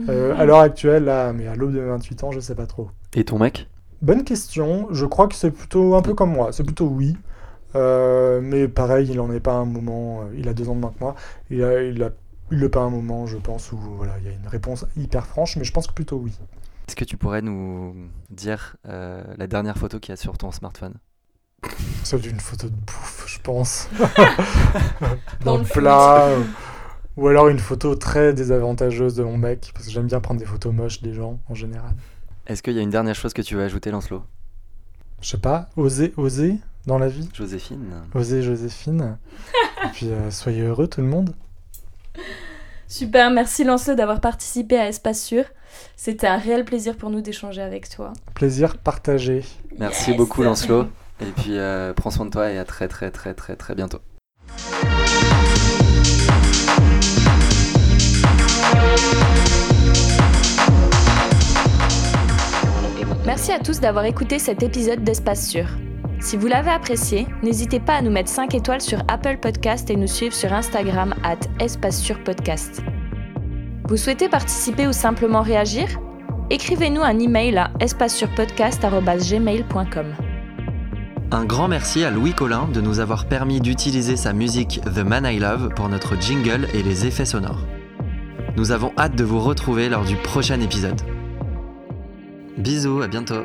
Euh, 0.08 0.36
à 0.36 0.44
l'heure 0.44 0.60
actuelle, 0.60 1.04
là, 1.04 1.32
mais 1.32 1.48
à 1.48 1.56
l'aube 1.56 1.72
de 1.72 1.80
mes 1.80 1.88
28 1.88 2.24
ans, 2.24 2.30
je 2.30 2.40
sais 2.40 2.54
pas 2.54 2.66
trop. 2.66 2.90
Et 3.14 3.24
ton 3.24 3.38
mec? 3.38 3.68
Bonne 4.02 4.24
question. 4.24 4.86
Je 4.92 5.04
crois 5.04 5.26
que 5.26 5.34
c'est 5.34 5.50
plutôt 5.50 5.96
un 5.96 6.02
peu 6.02 6.14
comme 6.14 6.30
moi. 6.30 6.50
C'est 6.52 6.64
plutôt 6.64 6.86
oui. 6.86 7.16
Euh, 7.74 8.40
mais 8.40 8.68
pareil, 8.68 9.08
il 9.10 9.18
en 9.20 9.32
est 9.32 9.40
pas 9.40 9.54
un 9.54 9.64
moment. 9.64 10.20
Il 10.36 10.48
a 10.48 10.54
deux 10.54 10.68
ans 10.68 10.74
de 10.74 10.80
moins 10.80 10.90
que 10.90 11.00
moi. 11.00 11.14
Il 11.50 11.64
a, 11.64 11.82
il 11.82 12.02
a, 12.02 12.10
il 12.50 12.62
a 12.64 12.68
pas 12.68 12.80
un 12.80 12.90
moment, 12.90 13.26
je 13.26 13.37
pense, 13.38 13.72
où 13.72 13.76
voilà, 13.78 14.18
il 14.18 14.24
y 14.24 14.28
a 14.28 14.32
une 14.32 14.46
réponse 14.48 14.85
hyper 14.96 15.26
franche. 15.26 15.56
Mais 15.56 15.64
je 15.64 15.72
pense 15.72 15.87
que 15.87 15.92
plutôt 15.92 16.16
oui. 16.16 16.32
Est-ce 16.88 16.96
que 16.96 17.04
tu 17.04 17.16
pourrais 17.16 17.42
nous 17.42 17.94
dire 18.30 18.76
euh, 18.88 19.22
la 19.37 19.46
dernière 19.46 19.76
photo 19.76 19.98
qu'il 19.98 20.12
y 20.12 20.14
a 20.14 20.16
sur 20.16 20.38
ton 20.38 20.52
smartphone? 20.52 20.94
C'est 22.04 22.24
une 22.24 22.38
photo 22.38 22.68
de 22.68 22.74
bouffe, 22.74 23.24
je 23.26 23.40
pense. 23.40 23.88
Dans 25.40 25.44
Dans 25.44 25.56
le 25.56 25.62
le 25.64 25.68
plat. 25.68 26.22
euh, 26.26 26.42
Ou 27.16 27.26
alors 27.28 27.48
une 27.48 27.59
photo 27.59 27.96
très 27.96 28.32
désavantageuse 28.32 29.16
de 29.16 29.24
mon 29.24 29.37
mec. 29.37 29.70
Parce 29.74 29.87
que 29.87 29.90
j'aime 29.92 30.06
bien 30.06 30.20
prendre 30.20 30.38
des 30.38 30.46
photos 30.46 30.72
moches 30.72 31.02
des 31.02 31.12
gens, 31.14 31.40
en 31.48 31.54
général. 31.54 31.94
Est-ce 32.46 32.62
qu'il 32.62 32.74
y 32.74 32.78
a 32.78 32.82
une 32.82 32.90
dernière 32.90 33.16
chose 33.16 33.32
que 33.32 33.42
tu 33.42 33.56
veux 33.56 33.62
ajouter, 33.64 33.90
Lancelot? 33.90 34.22
Je 35.20 35.28
sais 35.30 35.38
pas, 35.38 35.68
oser, 35.76 36.12
oser 36.16 36.56
dans 36.87 36.98
la 36.98 37.09
vie. 37.09 37.28
Joséphine 37.35 37.90
Oser, 38.14 38.42
Joséphine. 38.42 39.18
Et 39.85 39.88
puis, 39.88 40.11
euh, 40.11 40.30
soyez 40.30 40.62
heureux, 40.62 40.87
tout 40.87 41.00
le 41.00 41.09
monde. 41.09 41.35
Super, 42.88 43.31
merci 43.31 43.64
Lancelot 43.64 43.96
d'avoir 43.96 44.20
participé 44.20 44.79
à 44.79 44.88
Espace 44.88 45.20
Sûr. 45.22 45.44
C'était 45.96 46.26
un 46.29 46.37
réel 46.38 46.64
plaisir 46.64 46.96
pour 46.96 47.11
nous 47.11 47.20
d'échanger 47.20 47.61
avec 47.61 47.88
toi. 47.88 48.12
Plaisir 48.35 48.79
partagé. 48.79 49.44
Merci 49.79 50.11
Yes. 50.11 50.16
beaucoup, 50.16 50.42
Lancelot. 50.42 50.87
Et 51.20 51.33
puis, 51.37 51.57
euh, 51.59 51.92
prends 51.94 52.11
soin 52.11 52.26
de 52.26 52.31
toi 52.31 52.50
et 52.50 52.59
à 52.59 52.64
très, 52.64 52.88
très, 52.88 53.11
très, 53.11 53.35
très, 53.35 53.57
très 53.57 53.74
bientôt. 53.74 54.00
Merci 63.24 63.52
à 63.52 63.59
tous 63.59 63.81
d'avoir 63.81 64.05
écouté 64.05 64.38
cet 64.38 64.62
épisode 64.62 65.02
d'Espace 65.02 65.48
Sûr. 65.48 65.66
Si 66.26 66.36
vous 66.36 66.48
l'avez 66.48 66.72
apprécié, 66.72 67.28
n'hésitez 67.44 67.78
pas 67.78 67.94
à 67.94 68.02
nous 68.02 68.10
mettre 68.10 68.28
5 68.28 68.52
étoiles 68.56 68.80
sur 68.80 68.98
Apple 69.06 69.38
Podcast 69.40 69.88
et 69.90 69.96
nous 69.96 70.08
suivre 70.08 70.34
sur 70.34 70.52
Instagram 70.52 71.14
at 71.22 71.38
Espace 71.60 72.02
Sûr 72.02 72.20
Podcast. 72.24 72.82
Vous 73.88 73.96
souhaitez 73.96 74.28
participer 74.28 74.88
ou 74.88 74.92
simplement 74.92 75.42
réagir? 75.42 75.86
Écrivez-nous 76.50 77.02
un 77.02 77.20
email 77.20 77.56
à 77.58 77.70
espacesurpodcast.gmail.com. 77.78 80.06
Un 81.30 81.44
grand 81.44 81.68
merci 81.68 82.02
à 82.02 82.10
Louis 82.10 82.32
Collin 82.32 82.66
de 82.74 82.80
nous 82.80 82.98
avoir 82.98 83.28
permis 83.28 83.60
d'utiliser 83.60 84.16
sa 84.16 84.32
musique 84.32 84.80
The 84.82 85.04
Man 85.04 85.26
I 85.26 85.38
Love 85.38 85.68
pour 85.76 85.88
notre 85.88 86.20
jingle 86.20 86.66
et 86.74 86.82
les 86.82 87.06
effets 87.06 87.24
sonores. 87.24 87.64
Nous 88.56 88.72
avons 88.72 88.92
hâte 88.98 89.14
de 89.14 89.22
vous 89.22 89.38
retrouver 89.38 89.88
lors 89.88 90.04
du 90.04 90.16
prochain 90.16 90.60
épisode. 90.60 91.00
Bisous, 92.58 93.02
à 93.02 93.06
bientôt 93.06 93.44